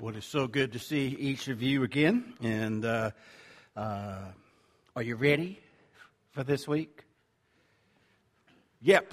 Well, 0.00 0.16
it's 0.16 0.24
so 0.24 0.46
good 0.46 0.72
to 0.72 0.78
see 0.78 1.08
each 1.08 1.48
of 1.48 1.60
you 1.60 1.82
again. 1.82 2.32
And 2.42 2.82
uh, 2.86 3.10
uh, 3.76 4.20
are 4.96 5.02
you 5.02 5.14
ready 5.14 5.60
for 6.30 6.42
this 6.42 6.66
week? 6.66 7.04
Yep. 8.80 9.12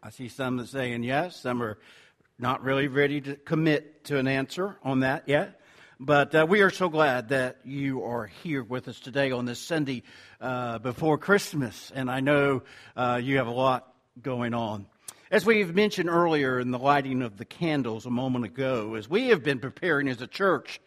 I 0.00 0.10
see 0.10 0.28
some 0.28 0.58
that 0.58 0.68
saying 0.68 1.02
yes. 1.02 1.40
Some 1.40 1.60
are 1.60 1.76
not 2.38 2.62
really 2.62 2.86
ready 2.86 3.20
to 3.22 3.34
commit 3.34 4.04
to 4.04 4.18
an 4.18 4.28
answer 4.28 4.76
on 4.84 5.00
that 5.00 5.24
yet. 5.26 5.60
But 5.98 6.32
uh, 6.32 6.46
we 6.48 6.60
are 6.62 6.70
so 6.70 6.88
glad 6.88 7.30
that 7.30 7.56
you 7.64 8.04
are 8.04 8.26
here 8.26 8.62
with 8.62 8.86
us 8.86 9.00
today 9.00 9.32
on 9.32 9.44
this 9.44 9.58
Sunday 9.58 10.04
uh, 10.40 10.78
before 10.78 11.18
Christmas. 11.18 11.90
And 11.92 12.08
I 12.08 12.20
know 12.20 12.62
uh, 12.94 13.20
you 13.20 13.38
have 13.38 13.48
a 13.48 13.50
lot 13.50 13.92
going 14.22 14.54
on. 14.54 14.86
As 15.30 15.44
we've 15.44 15.74
mentioned 15.74 16.08
earlier 16.08 16.58
in 16.58 16.70
the 16.70 16.78
lighting 16.78 17.20
of 17.20 17.36
the 17.36 17.44
candles 17.44 18.06
a 18.06 18.10
moment 18.10 18.46
ago, 18.46 18.94
as 18.94 19.10
we 19.10 19.28
have 19.28 19.42
been 19.42 19.58
preparing 19.58 20.08
as 20.08 20.22
a 20.22 20.26
church 20.26 20.80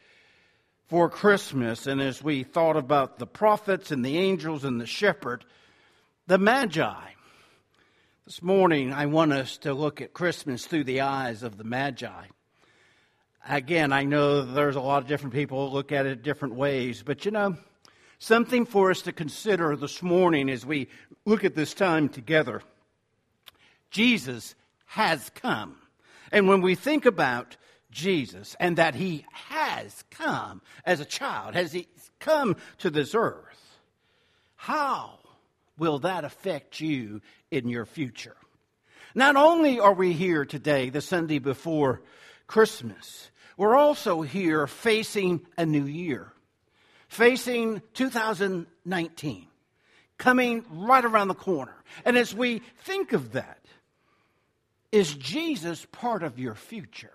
for 0.88 1.12
Christmas, 1.12 1.86
and 1.86 2.02
as 2.02 2.24
we 2.24 2.42
thought 2.42 2.76
about 2.76 3.20
the 3.20 3.28
prophets 3.28 3.92
and 3.92 4.04
the 4.04 4.18
angels 4.18 4.64
and 4.64 4.82
the 4.82 4.88
shepherd, 4.88 5.46
the 6.26 6.40
Magi. 6.40 7.12
This 8.26 8.42
morning, 8.42 8.92
I 8.92 9.06
want 9.06 9.32
us 9.32 9.58
to 9.60 9.76
look 9.76 10.02
at 10.02 10.12
Christmas 10.12 10.66
through 10.66 10.86
the 10.86 11.02
eyes 11.02 11.44
of 11.44 11.58
the 11.58 11.64
Magi. 11.64 12.26
Again, 13.48 13.94
I 13.94 14.06
know 14.06 14.42
there's 14.42 14.76
a 14.76 14.82
lot 14.82 15.04
of 15.04 15.08
different 15.08 15.36
people 15.36 15.70
who 15.70 15.76
look 15.76 15.92
at 15.92 16.08
it 16.08 16.24
different 16.24 16.56
ways, 16.56 17.04
but 17.06 17.26
you 17.26 17.32
know, 17.32 17.58
something 18.18 18.66
for 18.66 18.90
us 18.90 19.04
to 19.04 19.12
consider 19.12 19.76
this 19.76 20.02
morning 20.02 20.50
as 20.50 20.66
we 20.66 20.88
look 21.26 21.44
at 21.44 21.54
this 21.54 21.76
time 21.76 22.10
together. 22.10 22.64
Jesus 23.92 24.56
has 24.88 25.30
come. 25.36 25.76
And 26.32 26.48
when 26.48 26.62
we 26.62 26.76
think 26.76 27.06
about 27.06 27.58
Jesus 27.92 28.56
and 28.60 28.78
that 28.78 28.96
he 28.96 29.26
has 29.32 30.04
come 30.10 30.62
as 30.86 31.00
a 31.00 31.06
child, 31.06 31.54
has 31.56 31.74
he 31.74 31.88
come 32.20 32.56
to 32.80 32.90
this 32.90 33.14
earth, 33.14 33.80
how 34.56 35.20
will 35.78 36.00
that 36.00 36.24
affect 36.24 36.80
you 36.80 37.22
in 37.52 37.68
your 37.68 37.86
future? 37.86 38.36
Not 39.14 39.36
only 39.36 39.80
are 39.80 39.94
we 39.94 40.14
here 40.14 40.46
today, 40.46 40.90
the 40.90 41.02
Sunday 41.02 41.40
before 41.40 42.02
Christmas, 42.48 43.30
we're 43.58 43.76
also 43.76 44.22
here 44.22 44.68
facing 44.68 45.42
a 45.58 45.66
new 45.66 45.86
year, 45.86 46.32
facing 47.10 47.82
2019, 47.94 49.48
coming 50.18 50.66
right 50.72 51.04
around 51.04 51.28
the 51.28 51.34
corner. 51.34 51.76
And 52.06 52.18
as 52.18 52.34
we 52.34 52.62
think 52.84 53.12
of 53.12 53.34
that, 53.34 53.61
is 54.92 55.14
Jesus 55.14 55.86
part 55.92 56.24
of 56.24 56.40
your 56.40 56.56
future? 56.56 57.14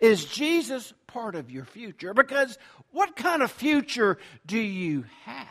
Is 0.00 0.24
Jesus 0.24 0.92
part 1.06 1.34
of 1.34 1.50
your 1.50 1.64
future? 1.64 2.12
Because 2.14 2.58
what 2.90 3.16
kind 3.16 3.42
of 3.42 3.50
future 3.50 4.18
do 4.46 4.58
you 4.58 5.04
have 5.24 5.46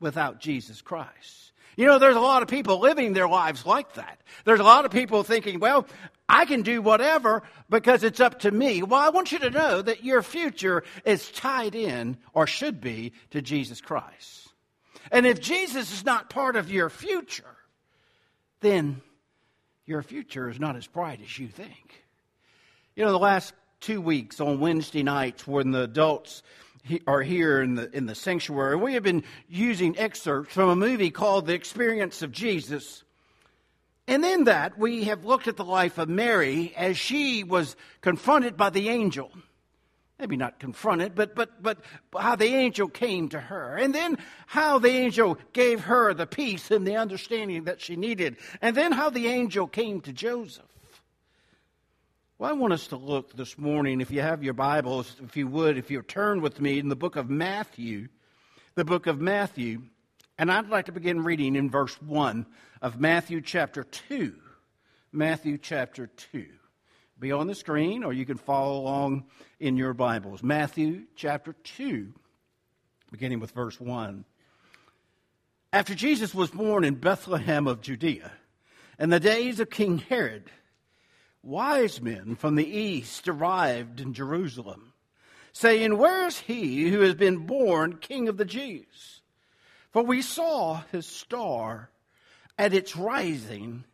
without 0.00 0.40
Jesus 0.40 0.82
Christ? 0.82 1.52
You 1.76 1.86
know, 1.86 1.98
there's 1.98 2.16
a 2.16 2.20
lot 2.20 2.42
of 2.42 2.48
people 2.48 2.80
living 2.80 3.12
their 3.14 3.28
lives 3.28 3.64
like 3.64 3.94
that. 3.94 4.20
There's 4.44 4.60
a 4.60 4.64
lot 4.64 4.84
of 4.84 4.90
people 4.90 5.22
thinking, 5.22 5.58
well, 5.58 5.86
I 6.28 6.44
can 6.44 6.62
do 6.62 6.82
whatever 6.82 7.42
because 7.70 8.04
it's 8.04 8.20
up 8.20 8.40
to 8.40 8.50
me. 8.50 8.82
Well, 8.82 9.00
I 9.00 9.08
want 9.08 9.32
you 9.32 9.38
to 9.38 9.50
know 9.50 9.80
that 9.80 10.04
your 10.04 10.22
future 10.22 10.82
is 11.04 11.30
tied 11.30 11.74
in, 11.74 12.18
or 12.34 12.46
should 12.46 12.80
be, 12.80 13.12
to 13.30 13.40
Jesus 13.40 13.80
Christ. 13.80 14.48
And 15.10 15.26
if 15.26 15.40
Jesus 15.40 15.92
is 15.92 16.04
not 16.04 16.28
part 16.28 16.56
of 16.56 16.70
your 16.70 16.90
future, 16.90 17.56
then 18.60 19.00
your 19.86 20.02
future 20.02 20.48
is 20.48 20.60
not 20.60 20.76
as 20.76 20.86
bright 20.86 21.20
as 21.22 21.38
you 21.38 21.48
think. 21.48 22.04
You 22.94 23.04
know, 23.04 23.12
the 23.12 23.18
last 23.18 23.54
two 23.80 24.00
weeks 24.00 24.40
on 24.40 24.60
Wednesday 24.60 25.02
nights 25.02 25.46
when 25.46 25.70
the 25.70 25.82
adults 25.82 26.42
are 27.06 27.22
here 27.22 27.62
in 27.62 27.74
the, 27.74 27.94
in 27.96 28.06
the 28.06 28.14
sanctuary, 28.14 28.76
we 28.76 28.94
have 28.94 29.02
been 29.02 29.24
using 29.48 29.98
excerpts 29.98 30.54
from 30.54 30.68
a 30.68 30.76
movie 30.76 31.10
called 31.10 31.46
The 31.46 31.54
Experience 31.54 32.22
of 32.22 32.32
Jesus. 32.32 33.04
And 34.06 34.24
in 34.24 34.44
that, 34.44 34.78
we 34.78 35.04
have 35.04 35.24
looked 35.24 35.48
at 35.48 35.56
the 35.56 35.64
life 35.64 35.98
of 35.98 36.08
Mary 36.08 36.74
as 36.76 36.98
she 36.98 37.44
was 37.44 37.76
confronted 38.00 38.56
by 38.56 38.70
the 38.70 38.88
angel 38.88 39.30
maybe 40.22 40.36
not 40.36 40.60
confronted, 40.60 41.16
but, 41.16 41.34
but, 41.34 41.60
but 41.60 41.78
how 42.16 42.36
the 42.36 42.44
angel 42.44 42.86
came 42.86 43.28
to 43.28 43.40
her. 43.40 43.76
And 43.76 43.92
then 43.92 44.18
how 44.46 44.78
the 44.78 44.88
angel 44.88 45.36
gave 45.52 45.80
her 45.80 46.14
the 46.14 46.28
peace 46.28 46.70
and 46.70 46.86
the 46.86 46.94
understanding 46.94 47.64
that 47.64 47.80
she 47.80 47.96
needed. 47.96 48.36
And 48.60 48.76
then 48.76 48.92
how 48.92 49.10
the 49.10 49.26
angel 49.26 49.66
came 49.66 50.00
to 50.02 50.12
Joseph. 50.12 50.64
Well, 52.38 52.50
I 52.50 52.52
want 52.52 52.72
us 52.72 52.86
to 52.88 52.96
look 52.96 53.34
this 53.34 53.58
morning, 53.58 54.00
if 54.00 54.12
you 54.12 54.20
have 54.20 54.44
your 54.44 54.54
Bibles, 54.54 55.16
if 55.24 55.36
you 55.36 55.48
would, 55.48 55.76
if 55.76 55.90
you 55.90 56.00
turn 56.02 56.40
with 56.40 56.60
me 56.60 56.78
in 56.78 56.88
the 56.88 56.94
book 56.94 57.16
of 57.16 57.28
Matthew, 57.28 58.06
the 58.76 58.84
book 58.84 59.08
of 59.08 59.20
Matthew. 59.20 59.82
And 60.38 60.52
I'd 60.52 60.68
like 60.68 60.84
to 60.84 60.92
begin 60.92 61.24
reading 61.24 61.56
in 61.56 61.68
verse 61.68 62.00
1 62.00 62.46
of 62.80 63.00
Matthew 63.00 63.40
chapter 63.40 63.82
2. 63.82 64.34
Matthew 65.10 65.58
chapter 65.58 66.06
2 66.06 66.46
be 67.22 67.30
on 67.30 67.46
the 67.46 67.54
screen, 67.54 68.02
or 68.02 68.12
you 68.12 68.26
can 68.26 68.36
follow 68.36 68.80
along 68.80 69.22
in 69.60 69.76
your 69.76 69.94
Bibles. 69.94 70.42
Matthew 70.42 71.04
chapter 71.14 71.52
2, 71.52 72.12
beginning 73.12 73.38
with 73.38 73.52
verse 73.52 73.80
1. 73.80 74.24
After 75.72 75.94
Jesus 75.94 76.34
was 76.34 76.50
born 76.50 76.82
in 76.82 76.96
Bethlehem 76.96 77.68
of 77.68 77.80
Judea, 77.80 78.32
in 78.98 79.10
the 79.10 79.20
days 79.20 79.60
of 79.60 79.70
King 79.70 79.98
Herod, 79.98 80.50
wise 81.44 82.02
men 82.02 82.34
from 82.34 82.56
the 82.56 82.66
east 82.66 83.28
arrived 83.28 84.00
in 84.00 84.14
Jerusalem, 84.14 84.92
saying, 85.52 85.96
Where 85.96 86.26
is 86.26 86.40
he 86.40 86.90
who 86.90 87.02
has 87.02 87.14
been 87.14 87.46
born 87.46 87.98
King 87.98 88.28
of 88.28 88.36
the 88.36 88.44
Jews? 88.44 89.20
For 89.92 90.02
we 90.02 90.22
saw 90.22 90.82
his 90.90 91.06
star 91.06 91.88
at 92.58 92.74
its 92.74 92.96
rising 92.96 93.84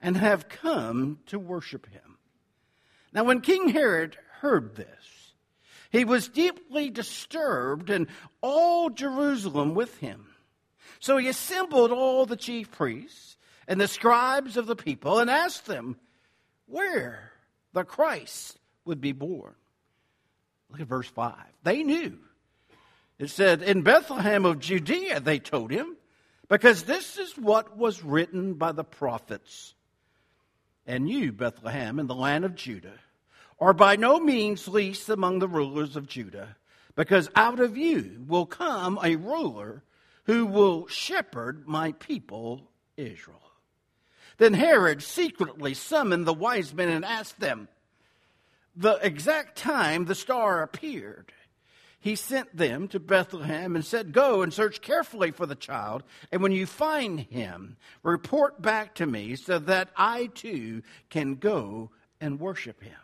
and 0.00 0.16
have 0.16 0.48
come 0.48 1.20
to 1.26 1.38
worship 1.38 1.86
him. 1.88 2.18
Now, 3.12 3.24
when 3.24 3.40
King 3.40 3.68
Herod 3.68 4.16
heard 4.40 4.76
this, 4.76 5.32
he 5.90 6.04
was 6.04 6.28
deeply 6.28 6.88
disturbed, 6.88 7.90
and 7.90 8.06
all 8.40 8.88
Jerusalem 8.88 9.74
with 9.74 9.96
him. 9.98 10.26
So 11.00 11.18
he 11.18 11.28
assembled 11.28 11.92
all 11.92 12.24
the 12.24 12.36
chief 12.36 12.70
priests 12.70 13.36
and 13.68 13.80
the 13.80 13.88
scribes 13.88 14.56
of 14.56 14.66
the 14.66 14.76
people 14.76 15.18
and 15.18 15.28
asked 15.28 15.66
them 15.66 15.96
where 16.66 17.32
the 17.72 17.84
Christ 17.84 18.58
would 18.84 19.00
be 19.00 19.12
born. 19.12 19.54
Look 20.70 20.80
at 20.80 20.86
verse 20.86 21.08
5. 21.08 21.34
They 21.62 21.82
knew. 21.82 22.18
It 23.18 23.28
said, 23.28 23.62
In 23.62 23.82
Bethlehem 23.82 24.46
of 24.46 24.58
Judea, 24.58 25.20
they 25.20 25.38
told 25.38 25.70
him, 25.70 25.96
because 26.48 26.84
this 26.84 27.18
is 27.18 27.36
what 27.36 27.76
was 27.76 28.02
written 28.02 28.54
by 28.54 28.72
the 28.72 28.84
prophets. 28.84 29.74
And 30.86 31.08
you, 31.08 31.32
Bethlehem, 31.32 31.98
in 31.98 32.06
the 32.06 32.14
land 32.14 32.44
of 32.44 32.54
Judah, 32.54 32.98
are 33.60 33.72
by 33.72 33.96
no 33.96 34.18
means 34.18 34.66
least 34.66 35.08
among 35.08 35.38
the 35.38 35.48
rulers 35.48 35.94
of 35.96 36.08
Judah, 36.08 36.56
because 36.96 37.30
out 37.36 37.60
of 37.60 37.76
you 37.76 38.24
will 38.26 38.46
come 38.46 38.98
a 39.02 39.16
ruler 39.16 39.82
who 40.24 40.46
will 40.46 40.86
shepherd 40.88 41.66
my 41.66 41.92
people 41.92 42.70
Israel. 42.96 43.38
Then 44.38 44.54
Herod 44.54 45.02
secretly 45.02 45.74
summoned 45.74 46.26
the 46.26 46.34
wise 46.34 46.74
men 46.74 46.88
and 46.88 47.04
asked 47.04 47.38
them 47.38 47.68
the 48.74 48.94
exact 49.02 49.56
time 49.56 50.06
the 50.06 50.14
star 50.14 50.62
appeared 50.62 51.32
he 52.02 52.16
sent 52.16 52.56
them 52.56 52.88
to 52.88 52.98
Bethlehem 52.98 53.76
and 53.76 53.84
said, 53.84 54.12
Go 54.12 54.42
and 54.42 54.52
search 54.52 54.80
carefully 54.82 55.30
for 55.30 55.46
the 55.46 55.54
child, 55.54 56.02
and 56.32 56.42
when 56.42 56.50
you 56.50 56.66
find 56.66 57.20
him, 57.20 57.76
report 58.02 58.60
back 58.60 58.96
to 58.96 59.06
me 59.06 59.36
so 59.36 59.60
that 59.60 59.88
I 59.96 60.26
too 60.26 60.82
can 61.10 61.36
go 61.36 61.90
and 62.20 62.40
worship 62.40 62.82
him. 62.82 62.96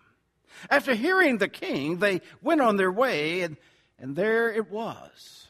After 0.69 0.95
hearing 0.95 1.39
the 1.39 1.47
king, 1.47 1.99
they 1.99 2.23
went 2.43 2.61
on 2.61 2.77
their 2.77 2.91
way, 2.91 3.43
and, 3.43 3.57
and 4.01 4.17
there 4.17 4.51
it 4.51 4.69
was 4.69 5.47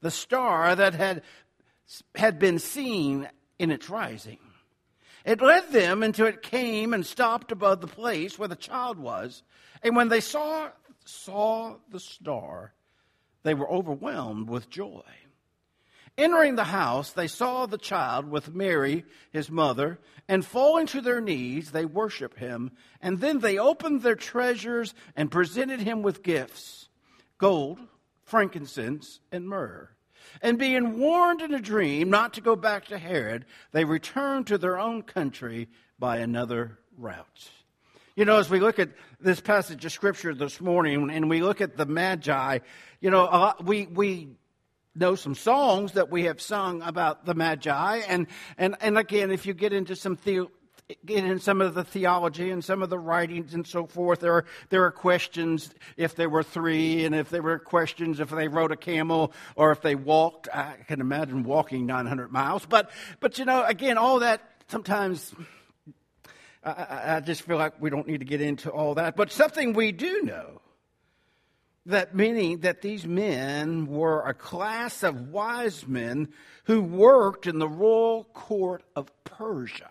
the 0.00 0.10
star 0.10 0.74
that 0.74 0.94
had, 0.94 1.22
had 2.16 2.40
been 2.40 2.58
seen 2.58 3.28
in 3.56 3.70
its 3.70 3.88
rising. 3.88 4.40
It 5.24 5.40
led 5.40 5.70
them 5.70 6.02
until 6.02 6.26
it 6.26 6.42
came 6.42 6.92
and 6.92 7.06
stopped 7.06 7.52
above 7.52 7.80
the 7.80 7.86
place 7.86 8.36
where 8.36 8.48
the 8.48 8.56
child 8.56 8.98
was. 8.98 9.44
And 9.80 9.94
when 9.94 10.08
they 10.08 10.20
saw 10.20 10.70
saw 11.04 11.76
the 11.90 12.00
star, 12.00 12.73
they 13.44 13.54
were 13.54 13.70
overwhelmed 13.70 14.48
with 14.48 14.68
joy. 14.68 15.02
Entering 16.16 16.54
the 16.54 16.64
house, 16.64 17.12
they 17.12 17.26
saw 17.26 17.66
the 17.66 17.78
child 17.78 18.30
with 18.30 18.54
Mary, 18.54 19.04
his 19.32 19.50
mother, 19.50 19.98
and 20.28 20.44
falling 20.44 20.86
to 20.86 21.00
their 21.00 21.20
knees, 21.20 21.72
they 21.72 21.84
worshiped 21.84 22.38
him. 22.38 22.70
And 23.00 23.20
then 23.20 23.40
they 23.40 23.58
opened 23.58 24.02
their 24.02 24.14
treasures 24.14 24.94
and 25.16 25.30
presented 25.30 25.80
him 25.80 26.02
with 26.02 26.22
gifts 26.22 26.88
gold, 27.38 27.80
frankincense, 28.22 29.20
and 29.32 29.46
myrrh. 29.48 29.90
And 30.40 30.58
being 30.58 30.98
warned 30.98 31.42
in 31.42 31.52
a 31.52 31.60
dream 31.60 32.10
not 32.10 32.34
to 32.34 32.40
go 32.40 32.56
back 32.56 32.86
to 32.86 32.98
Herod, 32.98 33.44
they 33.72 33.84
returned 33.84 34.46
to 34.46 34.56
their 34.56 34.78
own 34.78 35.02
country 35.02 35.68
by 35.98 36.18
another 36.18 36.78
route. 36.96 37.50
You 38.16 38.24
know, 38.24 38.38
as 38.38 38.48
we 38.48 38.60
look 38.60 38.78
at 38.78 38.90
this 39.20 39.40
passage 39.40 39.84
of 39.84 39.90
scripture 39.90 40.34
this 40.34 40.60
morning 40.60 41.10
and 41.10 41.28
we 41.28 41.42
look 41.42 41.60
at 41.60 41.76
the 41.76 41.84
Magi, 41.84 42.60
you 43.00 43.10
know, 43.10 43.24
uh, 43.24 43.54
we, 43.60 43.86
we 43.86 44.28
know 44.94 45.16
some 45.16 45.34
songs 45.34 45.92
that 45.92 46.12
we 46.12 46.26
have 46.26 46.40
sung 46.40 46.80
about 46.82 47.26
the 47.26 47.34
Magi. 47.34 48.02
And, 48.06 48.28
and, 48.56 48.76
and 48.80 48.96
again, 48.96 49.32
if 49.32 49.46
you 49.46 49.52
get 49.52 49.72
into 49.72 49.96
some 49.96 50.16
the, 50.22 50.46
get 51.04 51.24
in 51.24 51.40
some 51.40 51.60
of 51.60 51.74
the 51.74 51.82
theology 51.82 52.50
and 52.50 52.64
some 52.64 52.82
of 52.84 52.90
the 52.90 53.00
writings 53.00 53.52
and 53.52 53.66
so 53.66 53.84
forth. 53.84 54.20
There 54.20 54.34
are, 54.34 54.44
there 54.68 54.84
are 54.84 54.92
questions 54.92 55.74
if 55.96 56.14
there 56.14 56.30
were 56.30 56.44
three, 56.44 57.04
and 57.04 57.16
if 57.16 57.30
there 57.30 57.42
were 57.42 57.58
questions 57.58 58.20
if 58.20 58.30
they 58.30 58.46
rode 58.46 58.70
a 58.70 58.76
camel 58.76 59.32
or 59.56 59.72
if 59.72 59.80
they 59.80 59.96
walked. 59.96 60.48
I 60.54 60.76
can 60.86 61.00
imagine 61.00 61.42
walking 61.42 61.84
900 61.86 62.30
miles. 62.30 62.64
But, 62.64 62.92
but 63.18 63.40
you 63.40 63.44
know, 63.44 63.64
again, 63.64 63.98
all 63.98 64.20
that 64.20 64.40
sometimes 64.68 65.34
I, 66.64 67.16
I 67.16 67.20
just 67.20 67.42
feel 67.42 67.58
like 67.58 67.80
we 67.80 67.90
don't 67.90 68.06
need 68.06 68.18
to 68.20 68.26
get 68.26 68.40
into 68.40 68.70
all 68.70 68.94
that. 68.94 69.16
But 69.16 69.30
something 69.30 69.72
we 69.72 69.92
do 69.92 70.22
know 70.22 70.60
that 71.86 72.14
meaning 72.14 72.60
that 72.60 72.80
these 72.80 73.06
men 73.06 73.86
were 73.86 74.22
a 74.22 74.32
class 74.32 75.02
of 75.02 75.28
wise 75.28 75.86
men 75.86 76.28
who 76.64 76.80
worked 76.80 77.46
in 77.46 77.58
the 77.58 77.68
royal 77.68 78.24
court 78.32 78.82
of 78.96 79.10
Persia. 79.24 79.90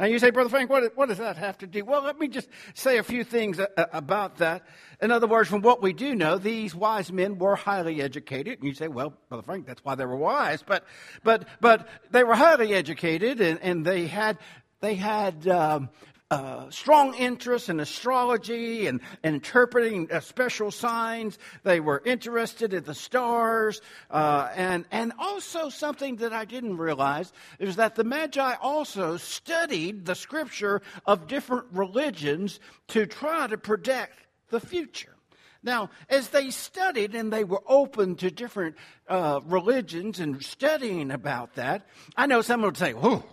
Now 0.00 0.06
you 0.06 0.18
say, 0.18 0.30
Brother 0.30 0.48
Frank, 0.48 0.70
what, 0.70 0.96
what 0.96 1.10
does 1.10 1.18
that 1.18 1.36
have 1.36 1.58
to 1.58 1.66
do? 1.66 1.84
Well, 1.84 2.02
let 2.02 2.18
me 2.18 2.26
just 2.26 2.48
say 2.72 2.96
a 2.96 3.02
few 3.02 3.22
things 3.22 3.60
uh, 3.60 3.66
uh, 3.76 3.84
about 3.92 4.38
that. 4.38 4.66
In 5.02 5.10
other 5.10 5.26
words, 5.26 5.50
from 5.50 5.60
what 5.60 5.82
we 5.82 5.92
do 5.92 6.14
know, 6.14 6.38
these 6.38 6.74
wise 6.74 7.12
men 7.12 7.36
were 7.36 7.54
highly 7.54 8.00
educated. 8.00 8.60
And 8.60 8.66
you 8.66 8.72
say, 8.72 8.88
well, 8.88 9.12
Brother 9.28 9.42
Frank, 9.42 9.66
that's 9.66 9.84
why 9.84 9.96
they 9.96 10.06
were 10.06 10.16
wise. 10.16 10.64
But, 10.66 10.86
but, 11.22 11.46
but 11.60 11.86
they 12.12 12.24
were 12.24 12.34
highly 12.34 12.72
educated 12.72 13.42
and, 13.42 13.60
and 13.60 13.84
they 13.84 14.06
had, 14.06 14.38
they 14.80 14.94
had 14.94 15.46
um, 15.46 15.90
uh, 16.30 16.70
strong 16.70 17.14
interest 17.14 17.68
in 17.68 17.80
astrology 17.80 18.86
and, 18.86 19.00
and 19.22 19.34
interpreting 19.34 20.10
uh, 20.12 20.20
special 20.20 20.70
signs. 20.70 21.38
They 21.64 21.80
were 21.80 22.02
interested 22.04 22.72
in 22.72 22.84
the 22.84 22.94
stars. 22.94 23.80
Uh, 24.10 24.48
and, 24.54 24.84
and 24.90 25.12
also, 25.18 25.68
something 25.68 26.16
that 26.16 26.32
I 26.32 26.44
didn't 26.44 26.76
realize 26.76 27.32
is 27.58 27.76
that 27.76 27.96
the 27.96 28.04
Magi 28.04 28.54
also 28.60 29.16
studied 29.16 30.06
the 30.06 30.14
scripture 30.14 30.82
of 31.04 31.26
different 31.26 31.66
religions 31.72 32.60
to 32.88 33.06
try 33.06 33.46
to 33.48 33.58
predict 33.58 34.14
the 34.50 34.60
future. 34.60 35.16
Now, 35.62 35.90
as 36.08 36.28
they 36.28 36.50
studied 36.50 37.14
and 37.14 37.30
they 37.30 37.44
were 37.44 37.62
open 37.66 38.16
to 38.16 38.30
different 38.30 38.76
uh, 39.08 39.40
religions 39.44 40.18
and 40.18 40.42
studying 40.42 41.10
about 41.10 41.56
that, 41.56 41.86
I 42.16 42.26
know 42.26 42.40
someone 42.40 42.68
would 42.68 42.78
say, 42.78 42.94
well, 42.94 43.24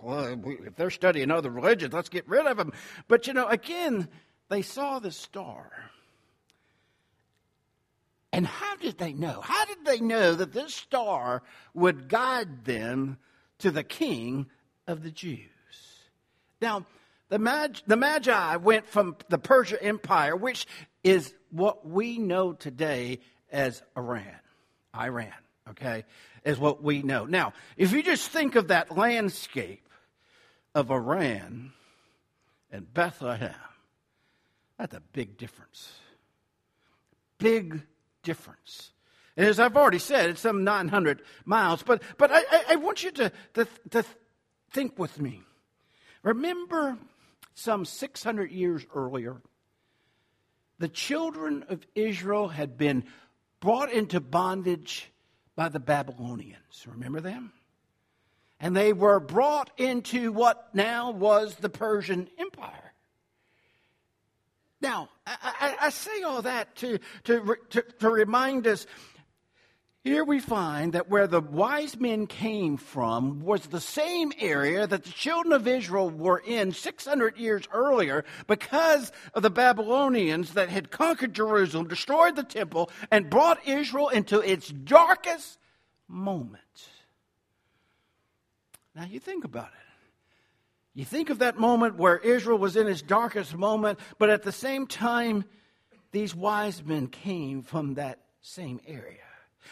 if 0.66 0.76
they're 0.76 0.90
studying 0.90 1.32
other 1.32 1.50
religions, 1.50 1.94
let's 1.94 2.10
get 2.10 2.28
rid 2.28 2.46
of 2.46 2.58
them. 2.58 2.74
But, 3.08 3.28
you 3.28 3.34
know, 3.34 3.48
again, 3.48 4.10
they 4.50 4.62
saw 4.62 5.00
the 5.00 5.12
star. 5.12 5.72
And 8.34 8.46
how 8.46 8.76
did 8.76 8.98
they 8.98 9.14
know? 9.14 9.40
How 9.42 9.66
did 9.66 9.86
they 9.86 10.02
know 10.02 10.36
that 10.36 10.52
this 10.52 10.76
star 10.76 11.44
would 11.74 12.10
guide 12.10 12.66
them 12.66 13.18
to 13.60 13.72
the 13.72 13.84
king 13.84 14.48
of 14.86 15.02
the 15.02 15.12
Jews? 15.12 15.40
Now, 16.62 16.86
the, 17.30 17.40
Mag- 17.40 17.82
the 17.88 17.98
Magi 17.98 18.56
went 18.58 18.88
from 18.88 19.16
the 19.30 19.38
Persia 19.38 19.82
Empire, 19.82 20.36
which 20.36 20.66
is 21.04 21.34
what 21.52 21.88
we 21.88 22.18
know 22.18 22.54
today 22.54 23.20
as 23.52 23.82
Iran. 23.98 24.26
Iran, 24.96 25.34
okay, 25.70 26.06
is 26.44 26.58
what 26.58 26.82
we 26.82 27.02
know. 27.02 27.26
Now, 27.26 27.54
if 27.76 27.92
you 27.92 28.02
just 28.02 28.30
think 28.30 28.56
of 28.56 28.70
that 28.70 28.96
landscape 28.96 29.88
of 30.74 30.92
Iran 30.92 31.74
and 32.72 32.94
Bethlehem, 32.94 33.54
that's 34.78 34.96
a 34.96 35.02
big 35.14 35.38
difference. 35.38 35.92
Big 37.38 37.82
difference. 38.24 38.92
And 39.36 39.46
as 39.46 39.60
I've 39.60 39.78
already 39.78 40.00
said, 40.00 40.32
it's 40.32 40.42
some 40.42 40.64
900 40.64 41.22
miles. 41.46 41.84
But, 41.84 42.02
but 42.18 42.32
I, 42.32 42.44
I 42.72 42.76
want 42.78 43.04
you 43.04 43.12
to, 43.12 43.32
to, 43.54 43.68
to 43.92 44.04
think 44.72 44.98
with 44.98 45.20
me. 45.20 45.44
Remember 46.24 46.98
some 47.58 47.86
600 47.86 48.52
years 48.52 48.86
earlier, 48.94 49.42
the 50.78 50.88
children 50.88 51.66
of 51.70 51.86
Israel 51.96 52.50
had 52.50 52.78
been 52.78 53.04
brought 53.60 53.92
into 53.92 54.20
bondage 54.20 55.12
by 55.56 55.68
the 55.70 55.80
Babylonians. 55.80 56.86
Remember 56.86 57.20
them? 57.20 57.52
And 58.60 58.76
they 58.76 58.94
were 58.94 59.20
brought 59.20 59.72
into 59.78 60.32
what 60.32 60.70
now 60.74 61.10
was 61.10 61.56
the 61.56 61.70
Persian 61.70 62.30
Empire. 62.38 62.94
Now, 64.80 65.10
I, 65.26 65.38
I, 65.42 65.76
I 65.88 65.90
say 65.90 66.22
all 66.22 66.44
that 66.44 66.76
to, 66.78 67.00
to, 67.24 67.56
to, 67.72 67.82
to 67.82 68.10
remind 68.10 68.68
us 68.68 68.86
here 70.08 70.24
we 70.24 70.40
find 70.40 70.94
that 70.94 71.10
where 71.10 71.28
the 71.28 71.42
wise 71.42 72.00
men 72.00 72.28
came 72.28 72.78
from 72.78 73.42
was 73.42 73.68
the 73.68 73.82
same 73.82 74.32
area 74.40 74.88
that 74.88 75.04
the 75.04 75.12
children 75.12 75.52
of 75.52 75.68
Israel 75.68 76.10
were 76.10 76.42
in 76.46 76.72
600 76.72 77.38
years 77.38 77.64
earlier 77.74 78.24
because 78.48 79.12
of 79.34 79.44
the 79.44 79.50
Babylonians 79.50 80.54
that 80.54 80.70
had 80.70 80.92
conquered 80.92 81.34
Jerusalem, 81.34 81.90
destroyed 81.90 82.38
the 82.38 82.44
temple, 82.44 82.90
and 83.12 83.30
brought 83.30 83.68
Israel 83.68 84.08
into 84.08 84.40
its 84.40 84.70
darkest 84.70 85.60
moment. 86.08 86.62
Now 88.96 89.04
you 89.04 89.20
think 89.20 89.44
about 89.44 89.68
it. 89.68 89.74
You 90.94 91.04
think 91.04 91.30
of 91.30 91.40
that 91.40 91.60
moment 91.60 91.98
where 91.98 92.18
Israel 92.18 92.58
was 92.58 92.78
in 92.78 92.88
its 92.88 93.02
darkest 93.02 93.56
moment, 93.56 94.00
but 94.18 94.30
at 94.30 94.44
the 94.44 94.54
same 94.54 94.88
time, 94.88 95.44
these 96.14 96.34
wise 96.34 96.82
men 96.82 97.08
came 97.08 97.62
from 97.62 97.96
that 97.96 98.20
same 98.42 98.80
area. 98.88 99.27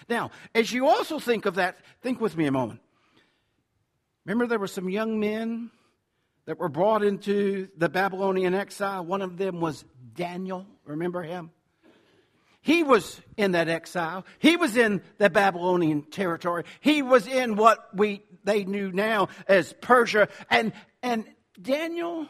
Now, 0.10 0.32
as 0.54 0.72
you 0.72 0.88
also 0.88 1.20
think 1.20 1.46
of 1.46 1.56
that, 1.56 1.78
think 2.02 2.20
with 2.22 2.36
me 2.38 2.46
a 2.46 2.52
moment. 2.52 2.82
Remember, 4.26 4.48
there 4.48 4.60
were 4.60 4.68
some 4.68 4.90
young 4.90 5.20
men 5.20 5.72
that 6.46 6.60
were 6.60 6.70
brought 6.70 7.04
into 7.04 7.70
the 7.78 7.90
Babylonian 7.90 8.54
exile. 8.54 9.06
One 9.06 9.22
of 9.22 9.38
them 9.38 9.60
was 9.60 9.84
Daniel. 10.14 10.66
Remember 10.86 11.22
him? 11.22 11.52
He 12.62 12.82
was 12.82 13.22
in 13.38 13.52
that 13.52 13.70
exile. 13.70 14.26
He 14.40 14.58
was 14.58 14.76
in 14.76 15.04
the 15.20 15.30
Babylonian 15.30 16.02
territory. 16.02 16.64
He 16.80 17.04
was 17.04 17.28
in 17.28 17.56
what 17.56 17.96
we 17.96 18.24
they 18.44 18.64
knew 18.64 18.92
now 18.92 19.30
as 19.48 19.74
Persia. 19.82 20.30
And 20.50 20.74
and 21.04 21.26
Daniel, 21.62 22.28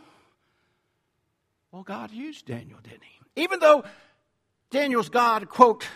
well, 1.72 1.84
God 1.84 2.12
used 2.12 2.46
Daniel, 2.46 2.80
didn't 2.84 3.04
he? 3.04 3.44
Even 3.44 3.60
though 3.60 3.86
Daniel's 4.72 5.08
God, 5.08 5.48
quote, 5.48 5.88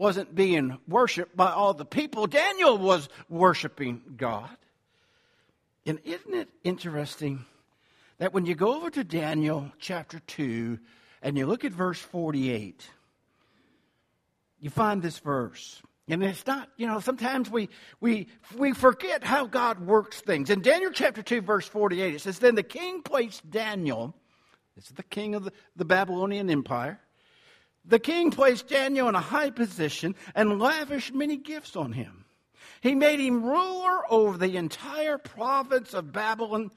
wasn't 0.00 0.34
being 0.34 0.78
worshiped 0.88 1.36
by 1.36 1.52
all 1.52 1.74
the 1.74 1.84
people. 1.84 2.26
Daniel 2.26 2.78
was 2.78 3.08
worshiping 3.28 4.00
God. 4.16 4.56
And 5.84 6.00
isn't 6.04 6.34
it 6.34 6.48
interesting 6.64 7.44
that 8.16 8.32
when 8.32 8.46
you 8.46 8.54
go 8.54 8.76
over 8.76 8.88
to 8.88 9.04
Daniel 9.04 9.70
chapter 9.78 10.18
2 10.20 10.78
and 11.20 11.36
you 11.36 11.44
look 11.46 11.66
at 11.66 11.72
verse 11.72 11.98
48, 11.98 12.88
you 14.58 14.70
find 14.70 15.02
this 15.02 15.18
verse. 15.18 15.82
And 16.08 16.24
it's 16.24 16.46
not, 16.46 16.70
you 16.78 16.86
know, 16.86 17.00
sometimes 17.00 17.50
we, 17.50 17.68
we, 18.00 18.28
we 18.56 18.72
forget 18.72 19.22
how 19.22 19.46
God 19.46 19.80
works 19.80 20.22
things. 20.22 20.48
In 20.48 20.62
Daniel 20.62 20.92
chapter 20.92 21.22
2, 21.22 21.42
verse 21.42 21.68
48, 21.68 22.14
it 22.14 22.20
says, 22.22 22.38
Then 22.38 22.54
the 22.54 22.62
king 22.62 23.02
placed 23.02 23.48
Daniel, 23.50 24.14
this 24.76 24.86
is 24.86 24.92
the 24.92 25.02
king 25.02 25.34
of 25.34 25.44
the, 25.44 25.52
the 25.76 25.84
Babylonian 25.84 26.48
Empire, 26.48 26.98
the 27.84 27.98
king 27.98 28.30
placed 28.30 28.68
Daniel 28.68 29.08
in 29.08 29.14
a 29.14 29.20
high 29.20 29.50
position 29.50 30.14
and 30.34 30.60
lavished 30.60 31.14
many 31.14 31.36
gifts 31.36 31.76
on 31.76 31.92
him. 31.92 32.24
He 32.80 32.94
made 32.94 33.20
him 33.20 33.44
ruler 33.44 34.10
over 34.10 34.38
the 34.38 34.56
entire 34.56 35.18
province 35.18 35.92
of 35.92 36.12
Babylon, 36.12 36.70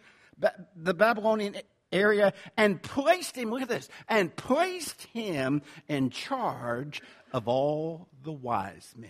the 0.75 0.93
Babylonian 0.93 1.55
area, 1.91 2.33
and 2.57 2.81
placed 2.81 3.37
him, 3.37 3.51
look 3.51 3.61
at 3.61 3.69
this, 3.69 3.87
and 4.09 4.35
placed 4.35 5.03
him 5.03 5.61
in 5.87 6.09
charge 6.09 7.01
of 7.31 7.47
all 7.47 8.09
the 8.23 8.31
wise 8.31 8.93
men. 8.97 9.09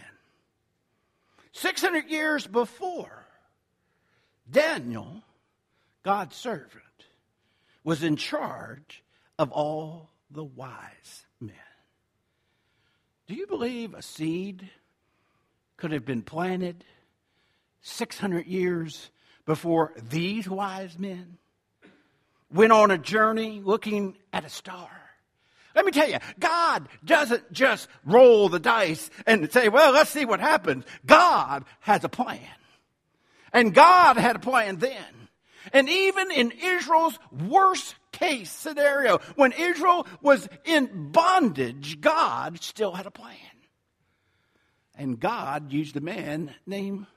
600 1.54 2.10
years 2.10 2.46
before, 2.48 3.26
Daniel, 4.50 5.24
God's 6.04 6.36
servant, 6.36 6.84
was 7.84 8.04
in 8.04 8.16
charge 8.16 9.04
of 9.40 9.52
all 9.52 10.10
the 10.30 10.44
wise 10.44 11.26
men. 11.40 11.56
Do 13.26 13.36
you 13.36 13.48
believe 13.48 13.94
a 13.94 14.02
seed 14.02 14.70
could 15.78 15.92
have 15.92 16.06
been 16.06 16.24
planted 16.24 16.84
600 17.82 18.46
years 18.46 19.12
before 19.46 19.94
these 20.10 20.48
wise 20.50 21.00
men 21.00 21.38
went 22.52 22.74
on 22.74 22.92
a 22.92 22.98
journey 22.98 23.62
looking 23.64 24.18
at 24.34 24.44
a 24.44 24.50
star? 24.50 24.90
Let 25.74 25.86
me 25.86 25.92
tell 25.92 26.10
you, 26.10 26.18
God 26.38 26.88
doesn't 27.04 27.52
just 27.54 27.88
roll 28.06 28.50
the 28.50 28.60
dice 28.60 29.10
and 29.26 29.52
say, 29.52 29.70
well, 29.70 29.94
let's 29.94 30.10
see 30.10 30.26
what 30.26 30.42
happens. 30.42 30.84
God 31.06 31.64
has 31.80 32.04
a 32.04 32.10
plan. 32.10 32.42
And 33.54 33.74
God 33.74 34.18
had 34.18 34.36
a 34.36 34.40
plan 34.40 34.78
then. 34.78 35.30
And 35.72 35.88
even 35.88 36.30
in 36.30 36.52
Israel's 36.52 37.18
worst 37.32 37.96
case 38.24 38.52
scenario. 38.52 39.20
When 39.36 39.52
Israel 39.52 40.08
was 40.22 40.48
in 40.64 41.12
bondage, 41.12 42.00
God 42.02 42.62
still 42.62 42.94
had 42.94 43.06
a 43.06 43.12
plan. 43.12 43.38
And 44.96 45.20
God 45.20 45.72
used 45.72 45.98
a 45.98 46.02
man 46.02 46.54
named 46.66 47.08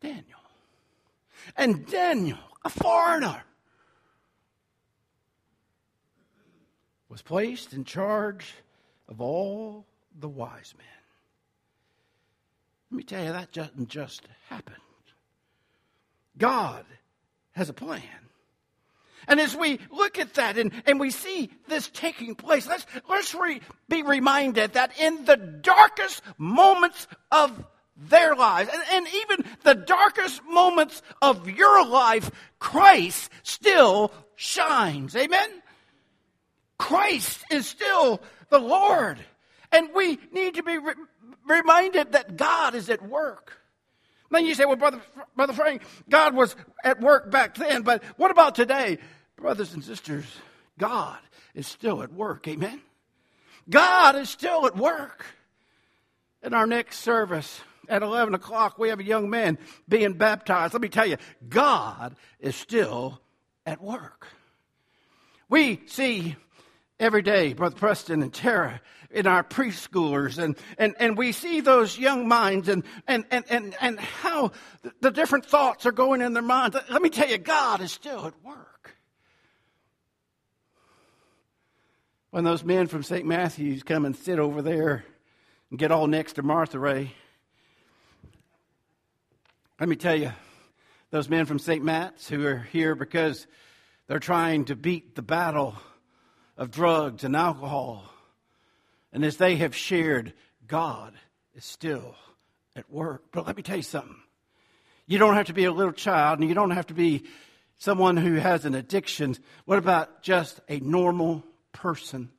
Daniel. 0.00 0.24
And 1.56 1.86
Daniel, 1.86 2.38
a 2.64 2.70
foreigner, 2.70 3.42
was 7.08 7.22
placed 7.22 7.72
in 7.72 7.84
charge 7.84 8.54
of 9.08 9.20
all 9.20 9.86
the 10.18 10.28
wise 10.28 10.74
men. 10.76 10.86
Let 12.90 12.96
me 12.96 13.02
tell 13.02 13.24
you, 13.24 13.32
that 13.32 13.52
doesn't 13.52 13.88
just 13.88 14.28
happen. 14.48 14.76
God 16.38 16.84
has 17.52 17.68
a 17.68 17.74
plan. 17.74 18.02
And 19.28 19.40
as 19.40 19.54
we 19.54 19.78
look 19.90 20.18
at 20.18 20.34
that 20.34 20.58
and, 20.58 20.72
and 20.86 20.98
we 20.98 21.10
see 21.10 21.50
this 21.68 21.88
taking 21.92 22.34
place, 22.34 22.66
let's, 22.66 22.86
let's 23.08 23.34
re, 23.34 23.60
be 23.88 24.02
reminded 24.02 24.74
that 24.74 24.98
in 24.98 25.24
the 25.24 25.36
darkest 25.36 26.22
moments 26.38 27.06
of 27.30 27.64
their 27.96 28.34
lives, 28.34 28.70
and, 28.72 28.82
and 28.92 29.14
even 29.14 29.44
the 29.62 29.74
darkest 29.74 30.42
moments 30.44 31.02
of 31.20 31.48
your 31.48 31.86
life, 31.86 32.30
Christ 32.58 33.30
still 33.42 34.12
shines. 34.34 35.14
Amen? 35.14 35.50
Christ 36.78 37.44
is 37.50 37.66
still 37.66 38.20
the 38.48 38.58
Lord. 38.58 39.18
And 39.70 39.90
we 39.94 40.18
need 40.32 40.54
to 40.54 40.62
be 40.62 40.78
re- 40.78 40.94
reminded 41.46 42.12
that 42.12 42.36
God 42.36 42.74
is 42.74 42.90
at 42.90 43.06
work. 43.08 43.61
Then 44.32 44.46
you 44.46 44.54
say, 44.54 44.64
well, 44.64 44.76
Brother, 44.76 45.00
Brother 45.36 45.52
Frank, 45.52 45.82
God 46.08 46.34
was 46.34 46.56
at 46.82 47.00
work 47.00 47.30
back 47.30 47.54
then, 47.54 47.82
but 47.82 48.02
what 48.16 48.30
about 48.30 48.54
today? 48.54 48.98
Brothers 49.36 49.74
and 49.74 49.84
sisters, 49.84 50.24
God 50.78 51.18
is 51.54 51.66
still 51.66 52.02
at 52.02 52.12
work. 52.12 52.48
Amen? 52.48 52.80
God 53.68 54.16
is 54.16 54.30
still 54.30 54.66
at 54.66 54.76
work. 54.76 55.26
In 56.42 56.54
our 56.54 56.66
next 56.66 56.98
service 57.00 57.60
at 57.88 58.02
11 58.02 58.34
o'clock, 58.34 58.78
we 58.78 58.88
have 58.88 58.98
a 58.98 59.04
young 59.04 59.30
man 59.30 59.58
being 59.88 60.14
baptized. 60.14 60.72
Let 60.72 60.82
me 60.82 60.88
tell 60.88 61.06
you, 61.06 61.18
God 61.48 62.16
is 62.40 62.56
still 62.56 63.20
at 63.64 63.80
work. 63.80 64.26
We 65.48 65.82
see 65.86 66.36
every 66.98 67.22
day, 67.22 67.52
Brother 67.52 67.76
Preston 67.76 68.22
and 68.22 68.32
Tara, 68.32 68.80
in 69.12 69.26
our 69.26 69.44
preschoolers, 69.44 70.38
and, 70.38 70.56
and, 70.78 70.94
and 70.98 71.16
we 71.16 71.32
see 71.32 71.60
those 71.60 71.98
young 71.98 72.26
minds 72.26 72.68
and, 72.68 72.84
and, 73.06 73.24
and, 73.30 73.44
and, 73.50 73.76
and 73.80 74.00
how 74.00 74.52
the 75.00 75.10
different 75.10 75.46
thoughts 75.46 75.86
are 75.86 75.92
going 75.92 76.22
in 76.22 76.32
their 76.32 76.42
minds. 76.42 76.76
Let 76.90 77.02
me 77.02 77.10
tell 77.10 77.28
you, 77.28 77.38
God 77.38 77.80
is 77.80 77.92
still 77.92 78.26
at 78.26 78.34
work. 78.42 78.96
When 82.30 82.44
those 82.44 82.64
men 82.64 82.86
from 82.86 83.02
St. 83.02 83.26
Matthew's 83.26 83.82
come 83.82 84.06
and 84.06 84.16
sit 84.16 84.38
over 84.38 84.62
there 84.62 85.04
and 85.70 85.78
get 85.78 85.92
all 85.92 86.06
next 86.06 86.34
to 86.34 86.42
Martha 86.42 86.78
Ray, 86.78 87.12
let 89.78 89.88
me 89.88 89.96
tell 89.96 90.16
you, 90.16 90.32
those 91.10 91.28
men 91.28 91.44
from 91.44 91.58
St. 91.58 91.84
Matt's 91.84 92.26
who 92.26 92.46
are 92.46 92.66
here 92.72 92.94
because 92.94 93.46
they're 94.06 94.18
trying 94.18 94.64
to 94.64 94.76
beat 94.76 95.14
the 95.14 95.22
battle 95.22 95.76
of 96.56 96.70
drugs 96.70 97.22
and 97.24 97.36
alcohol. 97.36 98.11
And 99.12 99.24
as 99.24 99.36
they 99.36 99.56
have 99.56 99.76
shared, 99.76 100.32
God 100.66 101.14
is 101.54 101.64
still 101.64 102.14
at 102.74 102.90
work. 102.90 103.24
But 103.32 103.46
let 103.46 103.56
me 103.56 103.62
tell 103.62 103.76
you 103.76 103.82
something. 103.82 104.16
You 105.06 105.18
don't 105.18 105.34
have 105.34 105.46
to 105.46 105.52
be 105.52 105.64
a 105.64 105.72
little 105.72 105.92
child 105.92 106.38
and 106.38 106.48
you 106.48 106.54
don't 106.54 106.70
have 106.70 106.86
to 106.86 106.94
be 106.94 107.24
someone 107.76 108.16
who 108.16 108.34
has 108.34 108.64
an 108.64 108.74
addiction. 108.74 109.36
What 109.64 109.78
about 109.78 110.22
just 110.22 110.60
a 110.68 110.78
normal 110.80 111.44
person? 111.72 112.30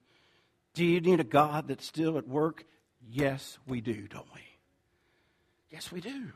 Do 0.74 0.84
you 0.84 1.02
need 1.02 1.20
a 1.20 1.26
God 1.26 1.68
that's 1.68 1.86
still 1.86 2.18
at 2.18 2.28
work? 2.28 2.66
Yes, 3.08 3.60
we 3.68 3.82
do, 3.82 4.08
don't 4.08 4.34
we? 4.34 4.42
Yes, 5.70 5.92
we 5.92 6.02
do. 6.02 6.32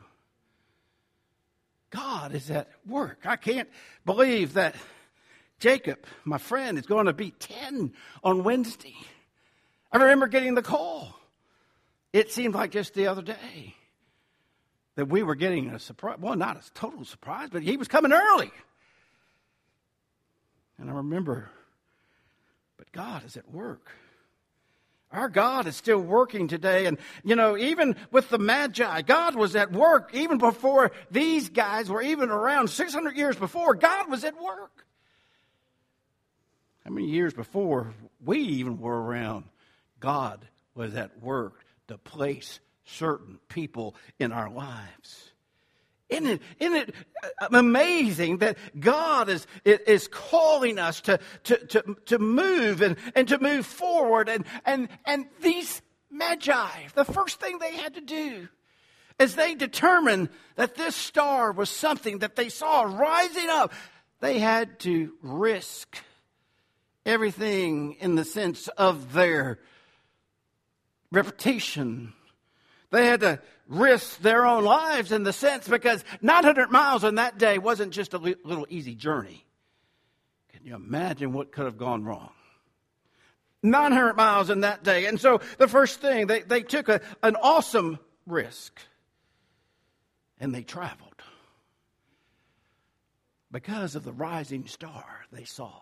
God 1.90 2.34
is 2.34 2.50
at 2.50 2.68
work. 2.86 3.20
I 3.24 3.36
can't 3.36 3.68
believe 4.04 4.54
that 4.54 4.74
Jacob, 5.58 6.04
my 6.24 6.38
friend, 6.38 6.78
is 6.78 6.86
going 6.86 7.06
to 7.06 7.12
be 7.12 7.30
10 7.30 7.92
on 8.22 8.44
Wednesday. 8.44 8.94
I 9.90 9.98
remember 9.98 10.26
getting 10.26 10.54
the 10.54 10.62
call. 10.62 11.18
It 12.12 12.32
seemed 12.32 12.54
like 12.54 12.70
just 12.70 12.94
the 12.94 13.06
other 13.06 13.22
day 13.22 13.74
that 14.96 15.06
we 15.08 15.22
were 15.22 15.34
getting 15.34 15.70
a 15.70 15.78
surprise. 15.78 16.18
Well, 16.20 16.36
not 16.36 16.56
a 16.56 16.74
total 16.74 17.04
surprise, 17.04 17.48
but 17.52 17.62
he 17.62 17.76
was 17.76 17.88
coming 17.88 18.12
early. 18.12 18.50
And 20.78 20.90
I 20.90 20.94
remember, 20.94 21.50
but 22.76 22.90
God 22.92 23.24
is 23.24 23.36
at 23.36 23.50
work. 23.50 23.90
Our 25.10 25.28
God 25.28 25.66
is 25.66 25.74
still 25.74 26.00
working 26.00 26.48
today. 26.48 26.86
And, 26.86 26.98
you 27.24 27.34
know, 27.34 27.56
even 27.56 27.96
with 28.10 28.28
the 28.28 28.38
Magi, 28.38 29.02
God 29.02 29.34
was 29.36 29.56
at 29.56 29.72
work 29.72 30.10
even 30.12 30.36
before 30.38 30.92
these 31.10 31.48
guys 31.48 31.88
were 31.88 32.02
even 32.02 32.28
around 32.28 32.68
600 32.68 33.16
years 33.16 33.36
before. 33.36 33.74
God 33.74 34.10
was 34.10 34.24
at 34.24 34.40
work. 34.40 34.84
How 36.84 36.90
many 36.90 37.06
years 37.08 37.32
before 37.32 37.94
we 38.24 38.38
even 38.38 38.78
were 38.78 39.00
around, 39.00 39.44
God 40.00 40.46
was 40.74 40.94
at 40.94 41.22
work 41.22 41.64
to 41.88 41.98
place 41.98 42.60
certain 42.84 43.38
people 43.48 43.94
in 44.18 44.32
our 44.32 44.50
lives. 44.50 45.32
Isn't 46.08 46.26
it, 46.26 46.42
isn't 46.58 46.76
it 46.76 46.94
uh, 47.22 47.48
amazing 47.52 48.38
that 48.38 48.56
God 48.78 49.28
is, 49.28 49.46
is 49.64 50.08
calling 50.08 50.78
us 50.78 51.02
to, 51.02 51.20
to, 51.44 51.58
to, 51.66 51.96
to 52.06 52.18
move 52.18 52.80
and, 52.80 52.96
and 53.14 53.28
to 53.28 53.38
move 53.38 53.66
forward? 53.66 54.28
And, 54.30 54.46
and, 54.64 54.88
and 55.04 55.26
these 55.42 55.82
magi, 56.10 56.86
the 56.94 57.04
first 57.04 57.40
thing 57.40 57.58
they 57.58 57.76
had 57.76 57.94
to 57.94 58.00
do 58.00 58.48
as 59.18 59.34
they 59.34 59.54
determined 59.54 60.28
that 60.56 60.76
this 60.76 60.94
star 60.94 61.52
was 61.52 61.68
something 61.68 62.18
that 62.18 62.36
they 62.36 62.48
saw 62.48 62.82
rising 62.82 63.48
up, 63.50 63.72
they 64.20 64.38
had 64.38 64.78
to 64.80 65.12
risk 65.22 65.98
everything 67.04 67.94
in 68.00 68.14
the 68.14 68.24
sense 68.24 68.68
of 68.68 69.12
their 69.12 69.58
reputation. 71.10 72.12
They 72.90 73.06
had 73.06 73.20
to 73.20 73.40
risk 73.66 74.20
their 74.20 74.46
own 74.46 74.64
lives 74.64 75.12
in 75.12 75.24
the 75.24 75.32
sense 75.32 75.68
because 75.68 76.04
900 76.22 76.70
miles 76.70 77.04
in 77.04 77.16
that 77.16 77.38
day 77.38 77.58
wasn't 77.58 77.92
just 77.92 78.14
a 78.14 78.18
little 78.18 78.66
easy 78.70 78.94
journey. 78.94 79.44
Can 80.52 80.64
you 80.64 80.74
imagine 80.74 81.32
what 81.32 81.52
could 81.52 81.66
have 81.66 81.78
gone 81.78 82.04
wrong? 82.04 82.30
900 83.62 84.14
miles 84.14 84.50
in 84.50 84.60
that 84.60 84.84
day. 84.84 85.06
And 85.06 85.20
so 85.20 85.40
the 85.58 85.68
first 85.68 86.00
thing, 86.00 86.26
they, 86.26 86.42
they 86.42 86.62
took 86.62 86.88
a, 86.88 87.00
an 87.22 87.36
awesome 87.36 87.98
risk 88.26 88.80
and 90.40 90.54
they 90.54 90.62
traveled 90.62 91.08
because 93.50 93.94
of 93.94 94.04
the 94.04 94.12
rising 94.12 94.66
star 94.66 95.04
they 95.32 95.44
saw 95.44 95.72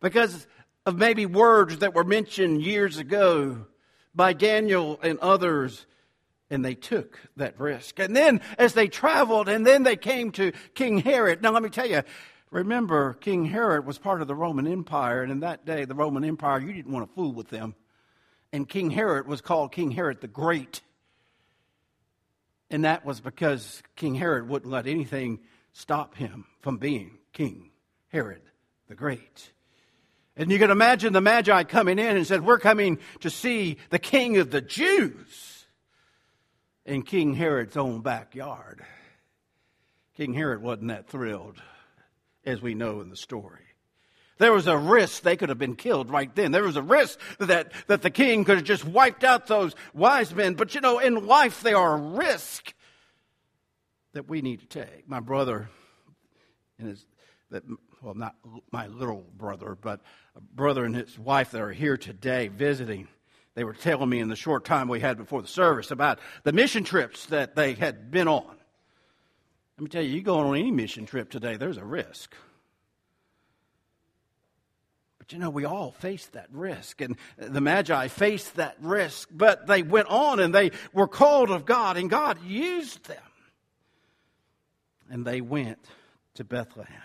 because 0.00 0.46
of 0.86 0.96
maybe 0.96 1.24
words 1.24 1.78
that 1.78 1.94
were 1.94 2.04
mentioned 2.04 2.62
years 2.62 2.98
ago 2.98 3.66
by 4.14 4.32
Daniel 4.32 4.98
and 5.02 5.18
others. 5.20 5.86
And 6.50 6.64
they 6.64 6.74
took 6.74 7.18
that 7.36 7.58
risk. 7.58 7.98
And 7.98 8.14
then 8.14 8.40
as 8.58 8.74
they 8.74 8.86
traveled, 8.86 9.48
and 9.48 9.66
then 9.66 9.82
they 9.82 9.96
came 9.96 10.30
to 10.32 10.52
King 10.74 10.98
Herod. 10.98 11.42
Now, 11.42 11.52
let 11.52 11.62
me 11.62 11.70
tell 11.70 11.88
you, 11.88 12.02
remember, 12.50 13.14
King 13.14 13.46
Herod 13.46 13.86
was 13.86 13.98
part 13.98 14.20
of 14.20 14.28
the 14.28 14.34
Roman 14.34 14.66
Empire. 14.66 15.22
And 15.22 15.32
in 15.32 15.40
that 15.40 15.64
day, 15.64 15.84
the 15.84 15.94
Roman 15.94 16.24
Empire, 16.24 16.60
you 16.60 16.72
didn't 16.72 16.92
want 16.92 17.08
to 17.08 17.14
fool 17.14 17.32
with 17.32 17.48
them. 17.48 17.74
And 18.52 18.68
King 18.68 18.90
Herod 18.90 19.26
was 19.26 19.40
called 19.40 19.72
King 19.72 19.90
Herod 19.90 20.20
the 20.20 20.28
Great. 20.28 20.82
And 22.70 22.84
that 22.84 23.04
was 23.04 23.20
because 23.20 23.82
King 23.96 24.14
Herod 24.14 24.48
wouldn't 24.48 24.70
let 24.70 24.86
anything 24.86 25.40
stop 25.72 26.14
him 26.14 26.44
from 26.60 26.76
being 26.76 27.18
King 27.32 27.70
Herod 28.08 28.42
the 28.88 28.94
Great. 28.94 29.50
And 30.36 30.50
you 30.50 30.58
can 30.58 30.70
imagine 30.70 31.12
the 31.12 31.20
Magi 31.20 31.62
coming 31.64 31.98
in 31.98 32.16
and 32.16 32.26
said, 32.26 32.44
We're 32.44 32.58
coming 32.58 32.98
to 33.20 33.30
see 33.30 33.78
the 33.90 33.98
king 33.98 34.38
of 34.38 34.50
the 34.50 34.60
Jews 34.60 35.66
in 36.84 37.02
King 37.02 37.34
Herod's 37.34 37.76
own 37.76 38.00
backyard. 38.00 38.84
King 40.16 40.34
Herod 40.34 40.62
wasn't 40.62 40.88
that 40.88 41.08
thrilled, 41.08 41.60
as 42.44 42.60
we 42.60 42.74
know 42.74 43.00
in 43.00 43.10
the 43.10 43.16
story. 43.16 43.60
There 44.38 44.52
was 44.52 44.66
a 44.66 44.76
risk 44.76 45.22
they 45.22 45.36
could 45.36 45.48
have 45.48 45.58
been 45.58 45.76
killed 45.76 46.10
right 46.10 46.32
then. 46.34 46.50
There 46.50 46.64
was 46.64 46.76
a 46.76 46.82
risk 46.82 47.20
that, 47.38 47.72
that 47.86 48.02
the 48.02 48.10
king 48.10 48.44
could 48.44 48.56
have 48.56 48.64
just 48.64 48.84
wiped 48.84 49.22
out 49.22 49.46
those 49.46 49.74
wise 49.92 50.34
men. 50.34 50.54
But 50.54 50.74
you 50.74 50.80
know, 50.80 50.98
in 50.98 51.26
life, 51.26 51.62
there 51.62 51.76
are 51.76 51.96
risks 51.96 52.74
that 54.12 54.28
we 54.28 54.42
need 54.42 54.60
to 54.60 54.66
take. 54.66 55.08
My 55.08 55.20
brother 55.20 55.68
and 56.78 56.88
his, 56.88 57.06
that 57.50 57.62
well, 58.04 58.14
not 58.14 58.36
my 58.70 58.86
little 58.88 59.24
brother, 59.36 59.76
but 59.80 60.00
a 60.36 60.40
brother 60.40 60.84
and 60.84 60.94
his 60.94 61.18
wife 61.18 61.52
that 61.52 61.62
are 61.62 61.72
here 61.72 61.96
today 61.96 62.48
visiting. 62.48 63.08
They 63.54 63.64
were 63.64 63.72
telling 63.72 64.10
me 64.10 64.20
in 64.20 64.28
the 64.28 64.36
short 64.36 64.66
time 64.66 64.88
we 64.88 65.00
had 65.00 65.16
before 65.16 65.40
the 65.40 65.48
service 65.48 65.90
about 65.90 66.18
the 66.42 66.52
mission 66.52 66.84
trips 66.84 67.26
that 67.26 67.54
they 67.56 67.72
had 67.72 68.10
been 68.10 68.28
on. 68.28 68.56
Let 69.78 69.82
me 69.82 69.88
tell 69.88 70.02
you, 70.02 70.14
you 70.14 70.20
go 70.20 70.38
on 70.38 70.56
any 70.56 70.70
mission 70.70 71.06
trip 71.06 71.30
today, 71.30 71.56
there's 71.56 71.78
a 71.78 71.84
risk. 71.84 72.34
But 75.18 75.32
you 75.32 75.38
know, 75.38 75.48
we 75.48 75.64
all 75.64 75.92
face 75.92 76.26
that 76.32 76.48
risk, 76.52 77.00
and 77.00 77.16
the 77.38 77.62
Magi 77.62 78.08
faced 78.08 78.56
that 78.56 78.76
risk, 78.82 79.30
but 79.32 79.66
they 79.66 79.82
went 79.82 80.08
on 80.08 80.40
and 80.40 80.54
they 80.54 80.72
were 80.92 81.08
called 81.08 81.50
of 81.50 81.64
God, 81.64 81.96
and 81.96 82.10
God 82.10 82.44
used 82.44 83.06
them. 83.06 83.16
And 85.08 85.24
they 85.24 85.40
went 85.40 85.78
to 86.34 86.44
Bethlehem. 86.44 87.00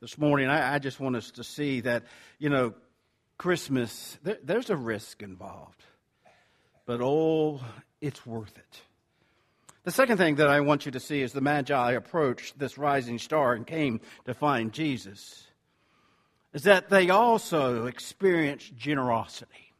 This 0.00 0.16
morning, 0.16 0.48
I, 0.48 0.74
I 0.74 0.78
just 0.78 1.00
want 1.00 1.16
us 1.16 1.32
to 1.32 1.44
see 1.44 1.80
that, 1.80 2.04
you 2.38 2.50
know, 2.50 2.72
Christmas, 3.36 4.16
there, 4.22 4.38
there's 4.44 4.70
a 4.70 4.76
risk 4.76 5.22
involved, 5.22 5.82
but 6.86 7.00
oh, 7.02 7.60
it's 8.00 8.24
worth 8.24 8.56
it. 8.56 8.80
The 9.82 9.90
second 9.90 10.18
thing 10.18 10.36
that 10.36 10.48
I 10.48 10.60
want 10.60 10.86
you 10.86 10.92
to 10.92 11.00
see 11.00 11.20
is 11.20 11.32
the 11.32 11.40
Magi 11.40 11.92
approached 11.92 12.60
this 12.60 12.78
rising 12.78 13.18
star 13.18 13.54
and 13.54 13.66
came 13.66 14.00
to 14.26 14.34
find 14.34 14.72
Jesus 14.72 15.48
is 16.52 16.62
that 16.62 16.90
they 16.90 17.10
also 17.10 17.86
experienced 17.86 18.76
generosity. 18.76 19.72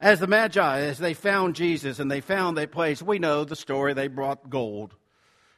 As 0.00 0.20
the 0.20 0.28
Magi, 0.28 0.80
as 0.80 0.98
they 0.98 1.14
found 1.14 1.56
Jesus 1.56 1.98
and 1.98 2.08
they 2.08 2.20
found 2.20 2.56
that 2.56 2.70
place, 2.70 3.02
we 3.02 3.18
know 3.18 3.44
the 3.44 3.56
story. 3.56 3.94
They 3.94 4.08
brought 4.08 4.48
gold 4.48 4.94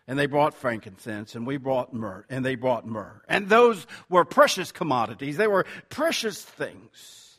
and 0.08 0.18
they 0.18 0.26
brought 0.26 0.54
frankincense 0.54 1.36
and 1.36 1.46
we 1.46 1.56
brought 1.56 1.94
myrrh 1.94 2.24
and 2.28 2.44
they 2.44 2.56
brought 2.56 2.86
myrrh. 2.86 3.22
And 3.28 3.48
those 3.48 3.86
were 4.08 4.24
precious 4.24 4.72
commodities. 4.72 5.36
They 5.36 5.46
were 5.46 5.64
precious 5.88 6.42
things. 6.42 7.38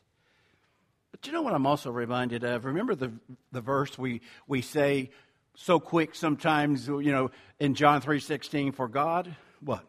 But 1.11 1.27
you 1.27 1.33
know 1.33 1.41
what 1.41 1.53
I'm 1.53 1.65
also 1.65 1.91
reminded 1.91 2.45
of? 2.45 2.63
Remember 2.63 2.95
the, 2.95 3.11
the 3.51 3.59
verse 3.59 3.97
we, 3.97 4.21
we 4.47 4.61
say 4.61 5.09
so 5.55 5.81
quick 5.81 6.15
sometimes, 6.15 6.88
you 6.88 7.11
know, 7.11 7.31
in 7.59 7.75
John 7.75 8.01
3.16, 8.01 8.73
for 8.73 8.88
God, 8.88 9.35
what? 9.59 9.83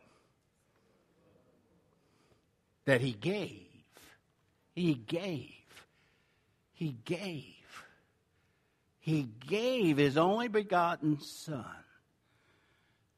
that 2.91 3.01
he 3.01 3.13
gave. 3.13 3.69
He 4.75 4.95
gave. 4.95 5.47
He 6.73 6.97
gave. 7.05 7.45
He 8.99 9.29
gave 9.47 9.97
his 9.97 10.17
only 10.17 10.49
begotten 10.49 11.21
Son. 11.21 11.65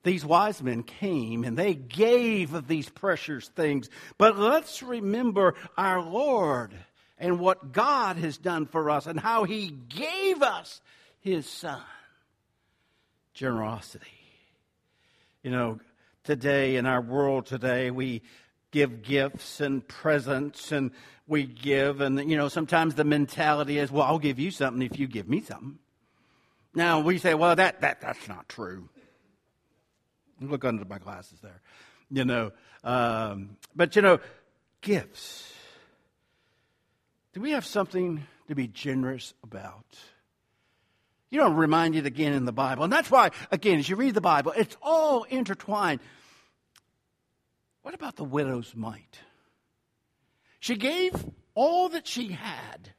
These 0.02 0.25
wise 0.25 0.62
men 0.62 0.82
came 0.82 1.44
and 1.44 1.56
they 1.56 1.75
gave 1.75 2.54
of 2.54 2.66
these 2.66 2.88
precious 2.88 3.49
things. 3.49 3.88
But 4.18 4.38
let's 4.38 4.82
remember 4.82 5.54
our 5.76 6.02
Lord 6.02 6.75
and 7.18 7.38
what 7.38 7.73
God 7.73 8.16
has 8.16 8.37
done 8.37 8.66
for 8.66 8.90
us 8.90 9.06
and 9.06 9.18
how 9.18 9.44
he 9.44 9.68
gave 9.68 10.42
us 10.42 10.80
his 11.21 11.49
Son. 11.49 11.80
Generosity. 13.32 14.06
You 15.42 15.52
know, 15.52 15.80
today 16.25 16.76
in 16.76 16.87
our 16.87 17.00
world 17.00 17.47
today, 17.47 17.90
we 17.90 18.23
give 18.73 19.02
gifts 19.02 19.61
and 19.61 19.87
presents 19.87 20.73
and 20.73 20.90
we 21.28 21.44
give 21.44 22.00
and 22.00 22.28
you 22.28 22.37
know 22.37 22.49
sometimes 22.49 22.94
the 22.94 23.04
mentality 23.04 23.78
is 23.78 23.92
well 23.92 24.04
i'll 24.04 24.18
give 24.18 24.38
you 24.38 24.50
something 24.50 24.82
if 24.82 24.99
you 24.99 25.06
give 25.06 25.28
me 25.28 25.40
something 25.40 25.78
now 26.75 26.99
we 26.99 27.18
say 27.18 27.35
well 27.35 27.54
that, 27.54 27.80
that 27.82 28.00
that's 28.00 28.28
not 28.28 28.49
true 28.49 28.88
look 30.51 30.65
under 30.65 30.85
my 30.85 30.99
glasses 30.99 31.39
there 31.41 31.61
you 32.11 32.25
know 32.25 32.51
um, 32.85 33.57
but 33.75 33.95
you 33.97 34.03
know 34.03 34.19
gifts 34.81 35.53
do 37.33 37.41
we 37.41 37.53
have 37.53 37.65
something 37.65 38.27
to 38.49 38.55
be 38.55 38.67
generous 38.67 39.35
about 39.43 39.87
you 41.31 41.39
know 41.39 41.51
remind 41.51 41.97
it 41.97 42.07
again 42.07 42.33
in 42.33 42.45
the 42.45 42.53
bible 42.53 42.85
and 42.85 42.93
that's 42.93 43.11
why 43.11 43.31
again 43.51 43.79
as 43.79 43.89
you 43.89 43.97
read 43.97 44.15
the 44.15 44.21
bible 44.21 44.53
it's 44.57 44.77
all 44.83 45.25
intertwined 45.25 46.01
what 47.83 47.95
about 47.95 48.17
the 48.17 48.25
widow's 48.25 48.75
mite? 48.75 49.19
She 50.61 50.77
gave 50.77 51.13
all 51.55 51.89
that 51.91 52.07
she 52.07 52.29
had. 52.29 52.93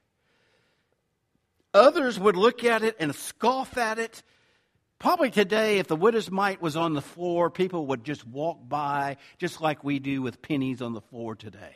Others 1.73 2.19
would 2.19 2.35
look 2.35 2.63
at 2.63 2.83
it 2.83 2.97
and 2.99 3.15
scoff 3.15 3.77
at 3.77 3.97
it. 3.97 4.21
Probably 5.03 5.31
today, 5.31 5.79
if 5.79 5.87
the 5.87 5.97
widow's 5.97 6.31
mite 6.31 6.61
was 6.61 6.77
on 6.77 6.93
the 6.93 7.01
floor, 7.01 7.49
people 7.49 7.87
would 7.87 8.05
just 8.05 8.25
walk 8.25 8.57
by, 8.69 9.17
just 9.37 9.59
like 9.59 9.83
we 9.83 9.99
do 9.99 10.21
with 10.21 10.41
pennies 10.41 10.81
on 10.81 10.93
the 10.93 11.01
floor 11.01 11.35
today. 11.35 11.75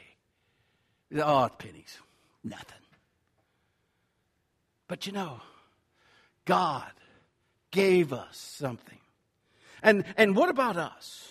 Oh, 1.13 1.49
pennies. 1.57 1.97
Nothing. 2.41 2.79
But 4.87 5.07
you 5.07 5.11
know, 5.11 5.41
God 6.45 6.89
gave 7.69 8.13
us 8.13 8.37
something. 8.37 8.99
And, 9.83 10.05
and 10.15 10.33
what 10.33 10.47
about 10.47 10.77
us? 10.77 11.27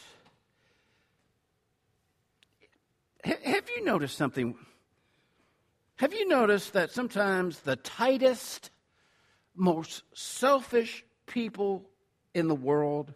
have 3.24 3.70
you 3.74 3.84
noticed 3.86 4.18
something? 4.18 4.54
Have 5.96 6.12
you 6.12 6.28
noticed 6.28 6.74
that 6.74 6.90
sometimes 6.90 7.60
the 7.60 7.76
tightest, 7.76 8.70
most 9.54 10.02
selfish 10.12 11.02
people 11.26 11.84
in 12.34 12.48
the 12.48 12.54
world 12.54 13.12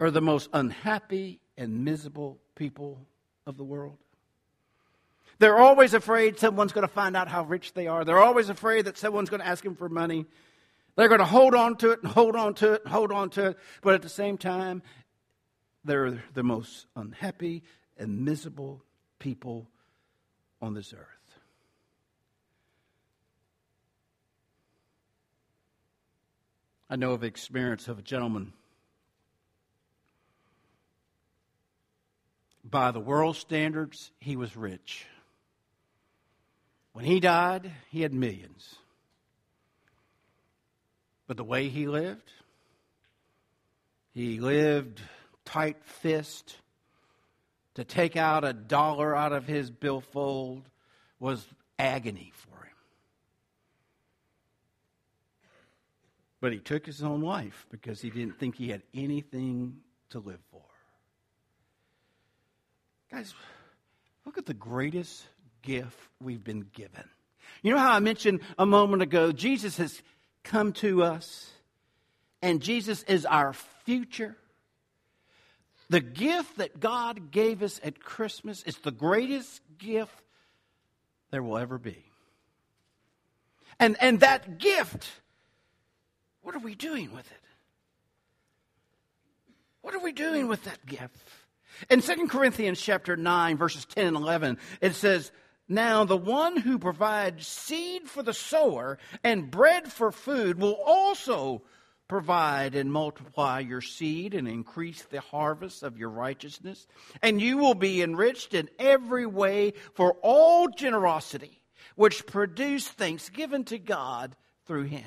are 0.00 0.10
the 0.10 0.20
most 0.20 0.48
unhappy 0.52 1.40
and 1.56 1.84
miserable 1.84 2.38
people 2.54 3.06
of 3.46 3.56
the 3.56 3.64
world? 3.64 3.98
They're 5.38 5.58
always 5.58 5.94
afraid 5.94 6.38
someone's 6.38 6.72
going 6.72 6.86
to 6.86 6.92
find 6.92 7.16
out 7.16 7.28
how 7.28 7.44
rich 7.44 7.72
they 7.72 7.86
are. 7.86 8.04
They're 8.04 8.22
always 8.22 8.48
afraid 8.48 8.86
that 8.86 8.98
someone's 8.98 9.30
going 9.30 9.40
to 9.40 9.46
ask 9.46 9.62
them 9.62 9.76
for 9.76 9.88
money. 9.88 10.26
They're 10.96 11.08
going 11.08 11.20
to 11.20 11.24
hold 11.24 11.54
on 11.54 11.76
to 11.76 11.92
it 11.92 12.02
and 12.02 12.10
hold 12.10 12.34
on 12.34 12.54
to 12.54 12.74
it 12.74 12.82
and 12.84 12.92
hold 12.92 13.12
on 13.12 13.30
to 13.30 13.50
it. 13.50 13.58
But 13.82 13.94
at 13.94 14.02
the 14.02 14.08
same 14.08 14.36
time, 14.36 14.82
they're 15.84 16.22
the 16.34 16.42
most 16.42 16.86
unhappy 16.96 17.62
and 17.96 18.24
miserable 18.24 18.82
people 19.20 19.70
on 20.60 20.74
this 20.74 20.92
earth. 20.92 21.17
I 26.90 26.96
know 26.96 27.12
of 27.12 27.22
experience 27.22 27.88
of 27.88 27.98
a 27.98 28.02
gentleman 28.02 28.52
by 32.70 32.90
the 32.90 33.00
world 33.00 33.36
standards, 33.36 34.10
he 34.20 34.36
was 34.36 34.56
rich. 34.56 35.06
When 36.92 37.04
he 37.04 37.20
died, 37.20 37.70
he 37.90 38.02
had 38.02 38.12
millions. 38.12 38.74
But 41.26 41.36
the 41.36 41.44
way 41.44 41.68
he 41.68 41.86
lived, 41.86 42.32
he 44.14 44.40
lived 44.40 45.00
tight 45.44 45.82
fist 45.84 46.56
to 47.74 47.84
take 47.84 48.16
out 48.16 48.44
a 48.44 48.52
dollar 48.52 49.14
out 49.14 49.32
of 49.32 49.46
his 49.46 49.70
billfold 49.70 50.68
was 51.20 51.46
agony 51.78 52.32
for 52.34 52.64
him. 52.64 52.72
But 56.40 56.52
he 56.52 56.58
took 56.58 56.86
his 56.86 57.02
own 57.02 57.22
life 57.22 57.66
because 57.70 58.00
he 58.00 58.10
didn't 58.10 58.38
think 58.38 58.56
he 58.56 58.68
had 58.68 58.82
anything 58.94 59.78
to 60.10 60.20
live 60.20 60.40
for. 60.50 60.62
Guys, 63.10 63.34
look 64.24 64.38
at 64.38 64.46
the 64.46 64.54
greatest 64.54 65.26
gift 65.62 65.98
we've 66.20 66.44
been 66.44 66.66
given. 66.72 67.04
You 67.62 67.72
know 67.72 67.80
how 67.80 67.92
I 67.92 68.00
mentioned 68.00 68.40
a 68.58 68.66
moment 68.66 69.02
ago, 69.02 69.32
Jesus 69.32 69.76
has 69.78 70.00
come 70.44 70.72
to 70.74 71.02
us, 71.02 71.50
and 72.42 72.60
Jesus 72.60 73.02
is 73.04 73.26
our 73.26 73.52
future. 73.84 74.36
The 75.90 76.00
gift 76.00 76.58
that 76.58 76.78
God 76.78 77.30
gave 77.30 77.62
us 77.62 77.80
at 77.82 78.00
Christmas 78.00 78.62
is 78.64 78.76
the 78.78 78.90
greatest 78.90 79.60
gift 79.78 80.22
there 81.30 81.42
will 81.42 81.58
ever 81.58 81.78
be. 81.78 82.04
And, 83.80 83.96
and 84.00 84.20
that 84.20 84.58
gift, 84.58 85.08
what 86.48 86.56
are 86.56 86.60
we 86.60 86.74
doing 86.74 87.12
with 87.12 87.30
it? 87.30 87.44
What 89.82 89.94
are 89.94 89.98
we 89.98 90.12
doing 90.12 90.48
with 90.48 90.64
that 90.64 90.86
gift? 90.86 91.28
In 91.90 92.00
2 92.00 92.26
Corinthians 92.26 92.80
chapter 92.80 93.18
9, 93.18 93.58
verses 93.58 93.84
10 93.84 94.06
and 94.06 94.16
11, 94.16 94.56
it 94.80 94.94
says, 94.94 95.30
Now 95.68 96.04
the 96.04 96.16
one 96.16 96.56
who 96.56 96.78
provides 96.78 97.46
seed 97.46 98.08
for 98.08 98.22
the 98.22 98.32
sower 98.32 98.96
and 99.22 99.50
bread 99.50 99.92
for 99.92 100.10
food 100.10 100.58
will 100.58 100.72
also 100.86 101.64
provide 102.08 102.74
and 102.74 102.90
multiply 102.90 103.60
your 103.60 103.82
seed 103.82 104.32
and 104.32 104.48
increase 104.48 105.02
the 105.02 105.20
harvest 105.20 105.82
of 105.82 105.98
your 105.98 106.08
righteousness, 106.08 106.86
and 107.20 107.42
you 107.42 107.58
will 107.58 107.74
be 107.74 108.00
enriched 108.00 108.54
in 108.54 108.70
every 108.78 109.26
way 109.26 109.74
for 109.92 110.16
all 110.22 110.66
generosity, 110.68 111.60
which 111.94 112.24
produce 112.24 112.88
thanksgiving 112.88 113.64
to 113.64 113.78
God 113.78 114.34
through 114.64 114.84
him. 114.84 115.04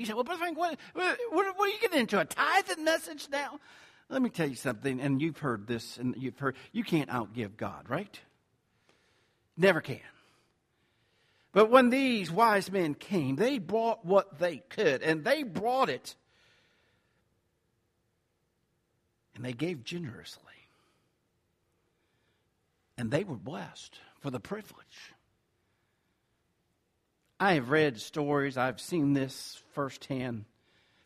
You 0.00 0.06
say, 0.06 0.14
well, 0.14 0.24
Brother 0.24 0.38
Frank, 0.38 0.56
what, 0.56 0.78
what, 0.94 1.18
what 1.30 1.58
are 1.58 1.68
you 1.68 1.78
getting 1.78 2.00
into? 2.00 2.18
A 2.18 2.24
tithing 2.24 2.84
message 2.84 3.28
now? 3.30 3.60
Let 4.08 4.22
me 4.22 4.30
tell 4.30 4.48
you 4.48 4.54
something, 4.54 4.98
and 4.98 5.20
you've 5.20 5.36
heard 5.36 5.66
this, 5.66 5.98
and 5.98 6.14
you've 6.16 6.38
heard, 6.38 6.56
you 6.72 6.84
can't 6.84 7.10
outgive 7.10 7.58
God, 7.58 7.84
right? 7.86 8.18
Never 9.58 9.82
can. 9.82 10.00
But 11.52 11.70
when 11.70 11.90
these 11.90 12.30
wise 12.30 12.72
men 12.72 12.94
came, 12.94 13.36
they 13.36 13.58
brought 13.58 14.02
what 14.02 14.38
they 14.38 14.62
could, 14.70 15.02
and 15.02 15.22
they 15.22 15.42
brought 15.42 15.90
it. 15.90 16.14
And 19.34 19.44
they 19.44 19.52
gave 19.52 19.84
generously. 19.84 20.44
And 22.96 23.10
they 23.10 23.22
were 23.22 23.36
blessed 23.36 23.98
for 24.20 24.30
the 24.30 24.40
privilege. 24.40 25.12
I 27.42 27.54
have 27.54 27.70
read 27.70 27.98
stories, 27.98 28.58
I've 28.58 28.78
seen 28.78 29.14
this 29.14 29.62
firsthand. 29.72 30.44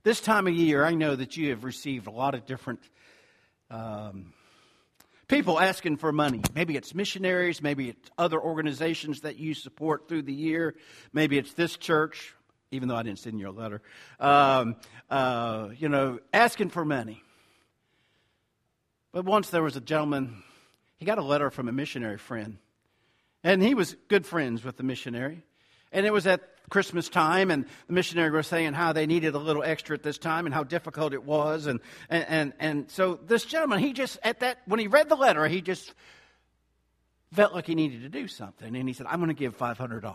This 0.02 0.20
time 0.20 0.48
of 0.48 0.52
year, 0.52 0.84
I 0.84 0.94
know 0.94 1.14
that 1.14 1.36
you 1.36 1.50
have 1.50 1.62
received 1.62 2.08
a 2.08 2.10
lot 2.10 2.34
of 2.34 2.44
different 2.44 2.80
um, 3.70 4.32
people 5.28 5.60
asking 5.60 5.98
for 5.98 6.10
money. 6.10 6.42
Maybe 6.52 6.74
it's 6.74 6.92
missionaries, 6.92 7.62
maybe 7.62 7.90
it's 7.90 8.10
other 8.18 8.40
organizations 8.40 9.20
that 9.20 9.36
you 9.36 9.54
support 9.54 10.08
through 10.08 10.22
the 10.22 10.32
year, 10.32 10.74
maybe 11.12 11.38
it's 11.38 11.54
this 11.54 11.76
church, 11.76 12.34
even 12.72 12.88
though 12.88 12.96
I 12.96 13.04
didn't 13.04 13.20
send 13.20 13.38
you 13.38 13.48
a 13.48 13.52
letter. 13.52 13.80
Um, 14.18 14.74
uh, 15.08 15.68
you 15.78 15.88
know, 15.88 16.18
asking 16.32 16.70
for 16.70 16.84
money. 16.84 17.22
But 19.12 19.24
once 19.24 19.50
there 19.50 19.62
was 19.62 19.76
a 19.76 19.80
gentleman, 19.80 20.42
he 20.98 21.06
got 21.06 21.18
a 21.18 21.22
letter 21.22 21.52
from 21.52 21.68
a 21.68 21.72
missionary 21.72 22.18
friend. 22.18 22.58
And 23.44 23.62
he 23.62 23.74
was 23.74 23.94
good 24.08 24.26
friends 24.26 24.64
with 24.64 24.76
the 24.76 24.82
missionary. 24.82 25.44
And 25.94 26.04
it 26.04 26.12
was 26.12 26.26
at 26.26 26.42
Christmas 26.70 27.08
time, 27.08 27.50
and 27.50 27.66
the 27.86 27.92
missionary 27.92 28.30
was 28.30 28.48
saying 28.48 28.72
how 28.72 28.92
they 28.92 29.06
needed 29.06 29.34
a 29.34 29.38
little 29.38 29.62
extra 29.62 29.94
at 29.94 30.02
this 30.02 30.18
time 30.18 30.44
and 30.44 30.54
how 30.54 30.64
difficult 30.64 31.12
it 31.12 31.22
was. 31.22 31.66
And, 31.66 31.80
and, 32.10 32.24
and, 32.28 32.52
and 32.58 32.90
so 32.90 33.18
this 33.26 33.44
gentleman, 33.44 33.78
he 33.78 33.92
just, 33.92 34.18
at 34.22 34.40
that, 34.40 34.58
when 34.66 34.80
he 34.80 34.88
read 34.88 35.08
the 35.08 35.14
letter, 35.14 35.46
he 35.46 35.62
just 35.62 35.94
felt 37.32 37.54
like 37.54 37.66
he 37.66 37.74
needed 37.74 38.02
to 38.02 38.08
do 38.08 38.26
something. 38.26 38.74
And 38.74 38.88
he 38.88 38.92
said, 38.92 39.06
I'm 39.08 39.20
going 39.20 39.28
to 39.28 39.34
give 39.34 39.56
$500 39.56 40.14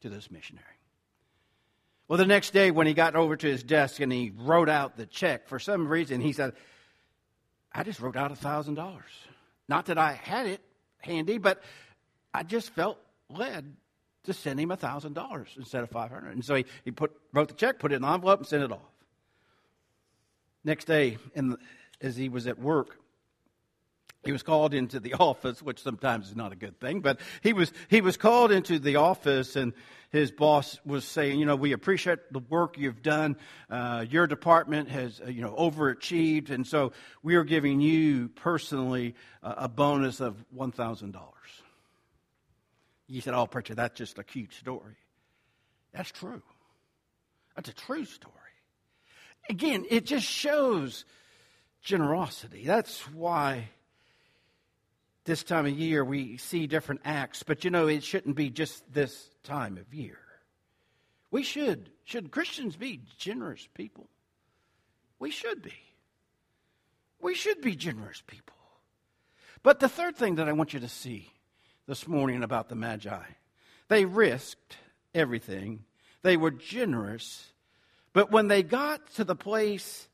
to 0.00 0.08
this 0.08 0.30
missionary. 0.30 0.66
Well, 2.08 2.18
the 2.18 2.26
next 2.26 2.50
day, 2.50 2.72
when 2.72 2.88
he 2.88 2.94
got 2.94 3.14
over 3.14 3.36
to 3.36 3.46
his 3.46 3.62
desk 3.62 4.00
and 4.00 4.12
he 4.12 4.32
wrote 4.36 4.68
out 4.68 4.96
the 4.96 5.06
check, 5.06 5.46
for 5.46 5.58
some 5.58 5.86
reason, 5.86 6.20
he 6.20 6.32
said, 6.32 6.54
I 7.72 7.84
just 7.84 8.00
wrote 8.00 8.16
out 8.16 8.32
$1,000. 8.32 9.00
Not 9.68 9.86
that 9.86 9.98
I 9.98 10.12
had 10.12 10.46
it 10.46 10.60
handy, 10.98 11.38
but 11.38 11.62
I 12.34 12.42
just 12.42 12.70
felt 12.70 12.98
led 13.30 13.76
to 14.24 14.32
send 14.32 14.60
him 14.60 14.70
$1,000 14.70 15.56
instead 15.56 15.82
of 15.82 15.90
500 15.90 16.32
And 16.32 16.44
so 16.44 16.54
he, 16.54 16.64
he 16.84 16.90
put, 16.90 17.12
wrote 17.32 17.48
the 17.48 17.54
check, 17.54 17.78
put 17.78 17.92
it 17.92 17.96
in 17.96 18.04
an 18.04 18.14
envelope, 18.14 18.40
and 18.40 18.48
sent 18.48 18.62
it 18.62 18.72
off. 18.72 18.80
Next 20.64 20.84
day, 20.84 21.18
the, 21.34 21.56
as 22.00 22.16
he 22.16 22.28
was 22.28 22.46
at 22.46 22.58
work, 22.58 22.98
he 24.24 24.30
was 24.30 24.42
called 24.42 24.74
into 24.74 25.00
the 25.00 25.14
office, 25.20 25.62
which 25.62 25.82
sometimes 25.82 26.28
is 26.28 26.36
not 26.36 26.52
a 26.52 26.56
good 26.56 26.78
thing, 26.78 27.00
but 27.00 27.18
he 27.42 27.52
was, 27.52 27.72
he 27.88 28.00
was 28.00 28.16
called 28.16 28.52
into 28.52 28.78
the 28.78 28.96
office 28.96 29.56
and 29.56 29.72
his 30.10 30.30
boss 30.30 30.78
was 30.84 31.04
saying, 31.04 31.40
you 31.40 31.46
know, 31.46 31.56
we 31.56 31.72
appreciate 31.72 32.18
the 32.32 32.38
work 32.38 32.76
you've 32.76 33.02
done. 33.02 33.36
Uh, 33.70 34.04
your 34.08 34.26
department 34.26 34.90
has, 34.90 35.20
uh, 35.20 35.30
you 35.30 35.40
know, 35.40 35.54
overachieved. 35.54 36.50
And 36.50 36.66
so 36.66 36.92
we 37.22 37.34
are 37.34 37.44
giving 37.44 37.80
you 37.80 38.28
personally 38.28 39.14
uh, 39.42 39.54
a 39.56 39.68
bonus 39.68 40.20
of 40.20 40.36
$1,000. 40.54 41.14
You 43.12 43.20
said, 43.20 43.34
oh, 43.34 43.46
preacher, 43.46 43.74
that's 43.74 43.98
just 43.98 44.18
a 44.18 44.24
cute 44.24 44.54
story. 44.54 44.96
That's 45.92 46.10
true. 46.10 46.40
That's 47.54 47.68
a 47.68 47.74
true 47.74 48.06
story. 48.06 48.32
Again, 49.50 49.84
it 49.90 50.06
just 50.06 50.24
shows 50.24 51.04
generosity. 51.82 52.64
That's 52.64 53.00
why 53.10 53.68
this 55.24 55.42
time 55.42 55.66
of 55.66 55.78
year 55.78 56.02
we 56.02 56.38
see 56.38 56.66
different 56.66 57.02
acts, 57.04 57.42
but 57.42 57.64
you 57.64 57.70
know, 57.70 57.86
it 57.86 58.02
shouldn't 58.02 58.34
be 58.34 58.48
just 58.48 58.82
this 58.94 59.28
time 59.44 59.76
of 59.76 59.92
year. 59.92 60.18
We 61.30 61.42
should, 61.42 61.90
should 62.04 62.30
Christians 62.30 62.76
be 62.76 63.02
generous 63.18 63.68
people? 63.74 64.08
We 65.18 65.30
should 65.30 65.60
be. 65.60 65.74
We 67.20 67.34
should 67.34 67.60
be 67.60 67.76
generous 67.76 68.22
people. 68.26 68.56
But 69.62 69.80
the 69.80 69.88
third 69.90 70.16
thing 70.16 70.36
that 70.36 70.48
I 70.48 70.52
want 70.52 70.72
you 70.72 70.80
to 70.80 70.88
see 70.88 71.30
this 71.86 72.06
morning 72.06 72.42
about 72.42 72.68
the 72.68 72.74
Magi. 72.74 73.22
They 73.88 74.04
risked 74.04 74.76
everything, 75.14 75.84
they 76.22 76.36
were 76.36 76.50
generous, 76.50 77.52
but 78.12 78.30
when 78.30 78.48
they 78.48 78.62
got 78.62 79.14
to 79.14 79.24
the 79.24 79.34
place 79.34 80.08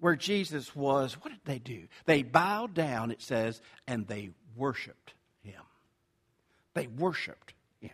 where 0.00 0.16
Jesus 0.16 0.74
was, 0.74 1.14
what 1.14 1.30
did 1.30 1.44
they 1.44 1.58
do? 1.58 1.86
They 2.06 2.22
bowed 2.22 2.74
down, 2.74 3.10
it 3.10 3.22
says, 3.22 3.60
and 3.86 4.06
they 4.06 4.30
worshiped 4.56 5.14
him. 5.42 5.62
They 6.74 6.86
worshiped 6.86 7.52
him. 7.80 7.90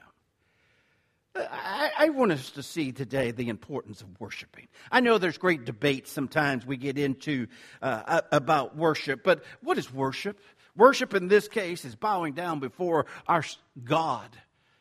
I, 1.34 1.90
I, 1.98 2.08
want 2.10 2.32
us 2.32 2.50
to 2.52 2.62
see 2.62 2.92
today 2.92 3.32
the 3.32 3.48
importance 3.48 4.00
of 4.00 4.20
worshiping. 4.20 4.68
I 4.90 5.00
know 5.00 5.18
there's 5.18 5.38
great 5.38 5.64
debate 5.64 6.08
sometimes 6.08 6.64
we 6.64 6.76
get 6.76 6.96
into 6.96 7.48
uh, 7.82 8.22
about 8.32 8.76
worship, 8.76 9.22
but 9.22 9.44
what 9.60 9.76
is 9.76 9.92
worship? 9.92 10.38
Worship 10.76 11.14
in 11.14 11.28
this 11.28 11.48
case 11.48 11.84
is 11.84 11.94
bowing 11.94 12.34
down 12.34 12.60
before 12.60 13.06
our 13.26 13.44
God 13.82 14.28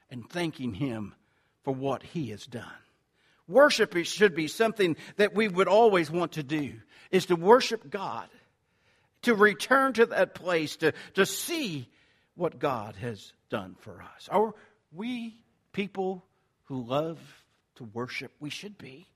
and 0.10 0.30
thanking 0.30 0.74
Him 0.74 1.16
for 1.64 1.74
what 1.74 2.04
He 2.04 2.30
has 2.32 2.46
done. 2.46 2.66
Worship 3.48 3.96
should 4.06 4.36
be 4.36 4.48
something 4.48 4.96
that 5.18 5.36
we 5.36 5.48
would 5.48 5.68
always 5.68 6.10
want 6.10 6.34
to 6.34 6.44
do, 6.44 6.74
is 7.12 7.28
to 7.28 7.36
worship 7.36 7.90
God, 7.90 8.28
to 9.22 9.36
return 9.36 9.94
to 9.94 10.06
that 10.08 10.36
place, 10.36 10.76
to, 10.78 10.94
to 11.14 11.26
see 11.26 11.88
what 12.36 12.60
God 12.60 12.96
has 12.96 13.34
done 13.50 13.76
for 13.80 14.02
us. 14.02 14.28
Are 14.30 14.54
we 14.92 15.38
people 15.74 16.26
who 16.66 16.84
love 16.84 17.20
to 17.76 17.84
worship? 17.84 18.32
We 18.40 18.50
should 18.50 18.78
be. 18.78 19.08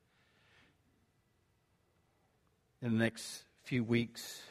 In 2.82 2.92
the 2.92 3.04
next 3.04 3.44
few 3.64 3.84
weeks, 3.84 4.42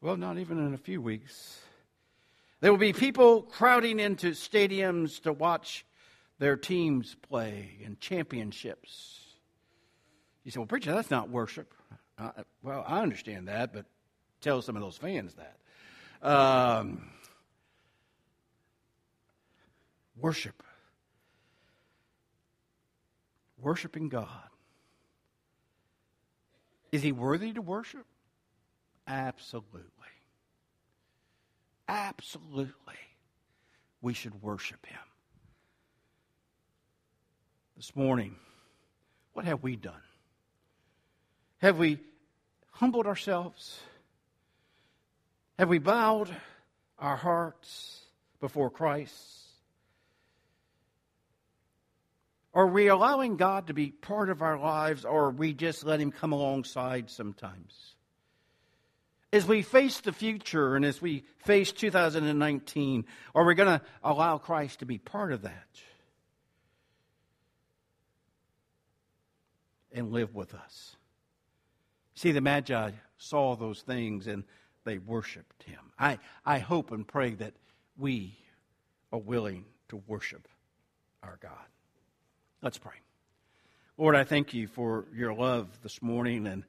well, 0.00 0.16
not 0.16 0.38
even 0.38 0.64
in 0.64 0.74
a 0.74 0.78
few 0.78 1.00
weeks. 1.00 1.60
There 2.60 2.70
will 2.70 2.78
be 2.78 2.92
people 2.92 3.42
crowding 3.42 3.98
into 3.98 4.30
stadiums 4.30 5.22
to 5.22 5.32
watch 5.32 5.84
their 6.38 6.56
teams 6.56 7.14
play 7.28 7.78
in 7.82 7.96
championships. 8.00 9.20
You 10.44 10.50
say, 10.50 10.58
well, 10.58 10.66
preacher, 10.66 10.92
that's 10.92 11.10
not 11.10 11.28
worship. 11.28 11.72
Uh, 12.18 12.30
well, 12.62 12.84
I 12.86 13.00
understand 13.00 13.48
that, 13.48 13.72
but 13.72 13.84
tell 14.40 14.62
some 14.62 14.76
of 14.76 14.82
those 14.82 14.96
fans 14.96 15.34
that. 15.34 16.26
Um, 16.26 17.10
worship. 20.16 20.62
Worshiping 23.60 24.08
God. 24.08 24.28
Is 26.92 27.02
he 27.02 27.12
worthy 27.12 27.52
to 27.52 27.60
worship? 27.60 28.06
Absolutely. 29.06 29.82
Absolutely. 31.88 32.74
We 34.00 34.14
should 34.14 34.42
worship 34.42 34.84
him. 34.86 34.98
This 37.76 37.94
morning, 37.94 38.36
what 39.32 39.44
have 39.44 39.62
we 39.62 39.76
done? 39.76 39.94
Have 41.58 41.78
we 41.78 42.00
humbled 42.72 43.06
ourselves? 43.06 43.78
Have 45.58 45.68
we 45.68 45.78
bowed 45.78 46.30
our 46.98 47.16
hearts 47.16 48.00
before 48.40 48.70
Christ? 48.70 49.14
Are 52.54 52.66
we 52.66 52.88
allowing 52.88 53.36
God 53.36 53.66
to 53.66 53.74
be 53.74 53.90
part 53.90 54.30
of 54.30 54.40
our 54.40 54.58
lives, 54.58 55.04
or 55.04 55.30
we 55.30 55.52
just 55.52 55.84
let 55.84 56.00
Him 56.00 56.10
come 56.10 56.32
alongside 56.32 57.10
sometimes? 57.10 57.94
As 59.32 59.46
we 59.46 59.62
face 59.62 60.00
the 60.00 60.12
future 60.12 60.76
and 60.76 60.84
as 60.84 61.02
we 61.02 61.24
face 61.38 61.72
2019, 61.72 63.04
are 63.34 63.44
we 63.44 63.54
going 63.54 63.78
to 63.78 63.84
allow 64.02 64.38
Christ 64.38 64.80
to 64.80 64.86
be 64.86 64.98
part 64.98 65.32
of 65.32 65.42
that 65.42 65.80
and 69.92 70.12
live 70.12 70.34
with 70.34 70.54
us? 70.54 70.96
See, 72.14 72.32
the 72.32 72.40
Magi 72.40 72.92
saw 73.18 73.56
those 73.56 73.82
things 73.82 74.26
and 74.26 74.44
they 74.84 74.98
worshiped 74.98 75.64
him. 75.64 75.80
I, 75.98 76.18
I 76.44 76.58
hope 76.60 76.92
and 76.92 77.06
pray 77.06 77.30
that 77.34 77.54
we 77.98 78.38
are 79.12 79.18
willing 79.18 79.64
to 79.88 80.02
worship 80.06 80.48
our 81.22 81.38
God. 81.42 81.52
Let's 82.62 82.78
pray. 82.78 82.94
Lord, 83.98 84.14
I 84.14 84.24
thank 84.24 84.54
you 84.54 84.66
for 84.66 85.06
your 85.14 85.34
love 85.34 85.68
this 85.82 86.00
morning 86.02 86.46
and 86.46 86.64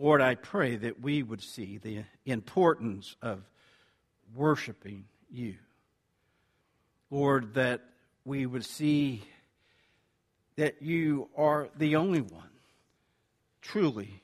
Lord, 0.00 0.22
I 0.22 0.36
pray 0.36 0.76
that 0.76 1.00
we 1.00 1.24
would 1.24 1.42
see 1.42 1.78
the 1.78 2.04
importance 2.24 3.16
of 3.20 3.42
worshiping 4.32 5.06
you. 5.28 5.56
Lord, 7.10 7.54
that 7.54 7.82
we 8.24 8.46
would 8.46 8.64
see 8.64 9.24
that 10.54 10.82
you 10.82 11.28
are 11.36 11.68
the 11.76 11.96
only 11.96 12.20
one, 12.20 12.50
truly, 13.60 14.22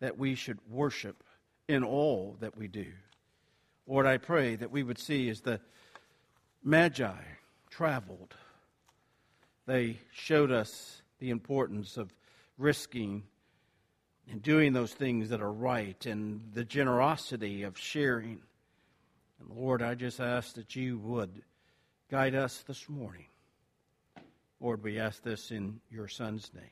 that 0.00 0.18
we 0.18 0.34
should 0.34 0.58
worship 0.68 1.22
in 1.68 1.84
all 1.84 2.36
that 2.40 2.56
we 2.56 2.66
do. 2.66 2.86
Lord, 3.86 4.06
I 4.06 4.16
pray 4.16 4.56
that 4.56 4.72
we 4.72 4.82
would 4.82 4.98
see 4.98 5.28
as 5.28 5.40
the 5.40 5.60
Magi 6.64 7.22
traveled, 7.70 8.34
they 9.66 9.98
showed 10.12 10.50
us 10.50 11.00
the 11.20 11.30
importance 11.30 11.96
of 11.96 12.12
risking 12.58 13.22
and 14.30 14.42
doing 14.42 14.72
those 14.72 14.92
things 14.92 15.28
that 15.28 15.40
are 15.40 15.52
right 15.52 16.06
and 16.06 16.40
the 16.54 16.64
generosity 16.64 17.62
of 17.64 17.78
sharing 17.78 18.40
And 19.40 19.58
Lord, 19.58 19.82
I 19.82 19.94
just 19.94 20.20
ask 20.20 20.54
that 20.54 20.76
you 20.76 20.98
would 20.98 21.42
guide 22.10 22.34
us 22.34 22.62
this 22.66 22.88
morning. 22.88 23.26
Lord, 24.60 24.82
we 24.82 24.98
ask 25.00 25.22
this 25.22 25.50
in 25.50 25.80
your 25.90 26.08
Son's 26.08 26.50
name. 26.54 26.64